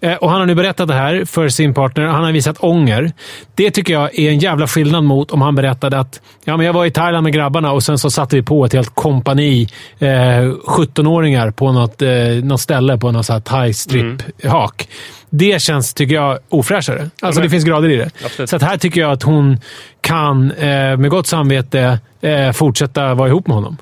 Eh, 0.00 0.14
och 0.14 0.30
Han 0.30 0.40
har 0.40 0.46
nu 0.46 0.54
berättat 0.54 0.88
det 0.88 0.94
här 0.94 1.24
för 1.24 1.48
sin 1.48 1.74
partner. 1.74 2.04
Han 2.06 2.24
har 2.24 2.32
visat 2.32 2.56
ånger. 2.58 3.12
Det 3.54 3.70
tycker 3.70 3.92
jag 3.92 4.18
är 4.18 4.30
en 4.30 4.38
jävla 4.38 4.66
skillnad 4.66 5.04
mot 5.04 5.30
om 5.30 5.42
han 5.42 5.54
berättade 5.54 5.98
att 5.98 6.20
ja, 6.44 6.56
men 6.56 6.66
jag 6.66 6.72
var 6.72 6.84
i 6.84 6.90
Thailand 6.90 7.24
med 7.24 7.32
grabbarna 7.32 7.72
och 7.72 7.82
sen 7.82 7.98
så 7.98 8.10
satte 8.10 8.36
vi 8.36 8.42
på 8.42 8.64
ett 8.64 8.72
helt 8.72 8.94
kompani 8.94 9.68
eh, 9.98 10.06
17-åringar 10.06 11.50
på 11.50 11.72
något, 11.84 12.02
eh, 12.02 12.44
något 12.44 12.60
ställe 12.60 12.98
på 12.98 13.12
någon 13.12 13.22
thai-strip-hak. 13.22 14.88
Det 15.30 15.62
känns, 15.62 15.94
tycker 15.94 16.14
jag, 16.14 16.38
ofräschare. 16.48 17.10
Alltså 17.20 17.40
det 17.40 17.50
finns 17.50 17.64
grader 17.64 17.88
i 17.88 17.96
det. 17.96 18.10
Absolut. 18.24 18.50
Så 18.50 18.58
här 18.58 18.76
tycker 18.76 19.00
jag 19.00 19.12
att 19.12 19.22
hon 19.22 19.58
kan 20.00 20.50
eh, 20.50 20.96
med 20.96 21.10
gott 21.10 21.26
samvete 21.26 21.98
eh, 22.20 22.52
fortsätta 22.52 23.14
vara 23.14 23.28
ihop 23.28 23.46
med 23.46 23.54
honom. 23.54 23.76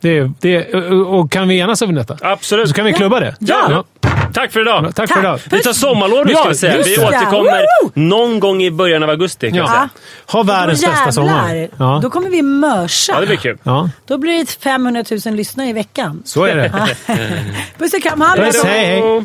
Det, 0.00 0.30
det, 0.40 0.74
och- 1.06 1.32
kan 1.32 1.48
vi 1.48 1.58
enas 1.58 1.82
över 1.82 1.92
detta? 1.92 2.16
Absolut. 2.20 2.68
Så 2.68 2.74
kan 2.74 2.84
vi 2.84 2.92
klubba 2.92 3.20
det. 3.20 3.34
Ja. 3.38 3.84
Tack 4.32 4.52
för 4.52 4.60
idag. 4.60 4.94
Tack 4.94 5.12
för 5.12 5.20
idag. 5.20 5.40
Vi 5.50 5.62
tar 5.62 5.72
sommarlov 5.72 6.26
nu 6.26 6.32
Ja, 6.32 6.38
ska 6.40 6.48
vi 6.48 6.54
säga. 6.54 6.76
Vi 6.84 6.96
det. 6.96 7.06
återkommer 7.06 7.62
någon 7.94 8.40
gång 8.40 8.62
i 8.62 8.70
början 8.70 9.02
av 9.02 9.10
augusti. 9.10 9.48
Kan 9.48 9.58
Ja. 9.58 9.66
säga. 9.66 9.88
Ha 10.32 10.42
världens 10.42 10.84
bästa 10.86 11.12
sommar. 11.12 11.68
Ja. 11.76 12.00
Då 12.02 12.10
kommer 12.10 12.30
vi 12.30 12.42
mörsa. 12.42 13.12
Ja, 13.12 13.20
det 13.20 13.26
blir 13.26 13.36
kul. 13.36 13.58
Ja, 13.62 13.90
Då 14.06 14.18
blir 14.18 14.38
det 14.38 14.50
500 14.50 15.04
000 15.26 15.34
lyssnare 15.34 15.68
i 15.68 15.72
veckan. 15.72 16.22
så 16.24 16.44
är 16.44 16.56
det. 16.56 16.72
Puss 17.78 17.94
och 17.94 18.02
kram, 18.02 18.20
hej. 18.64 19.24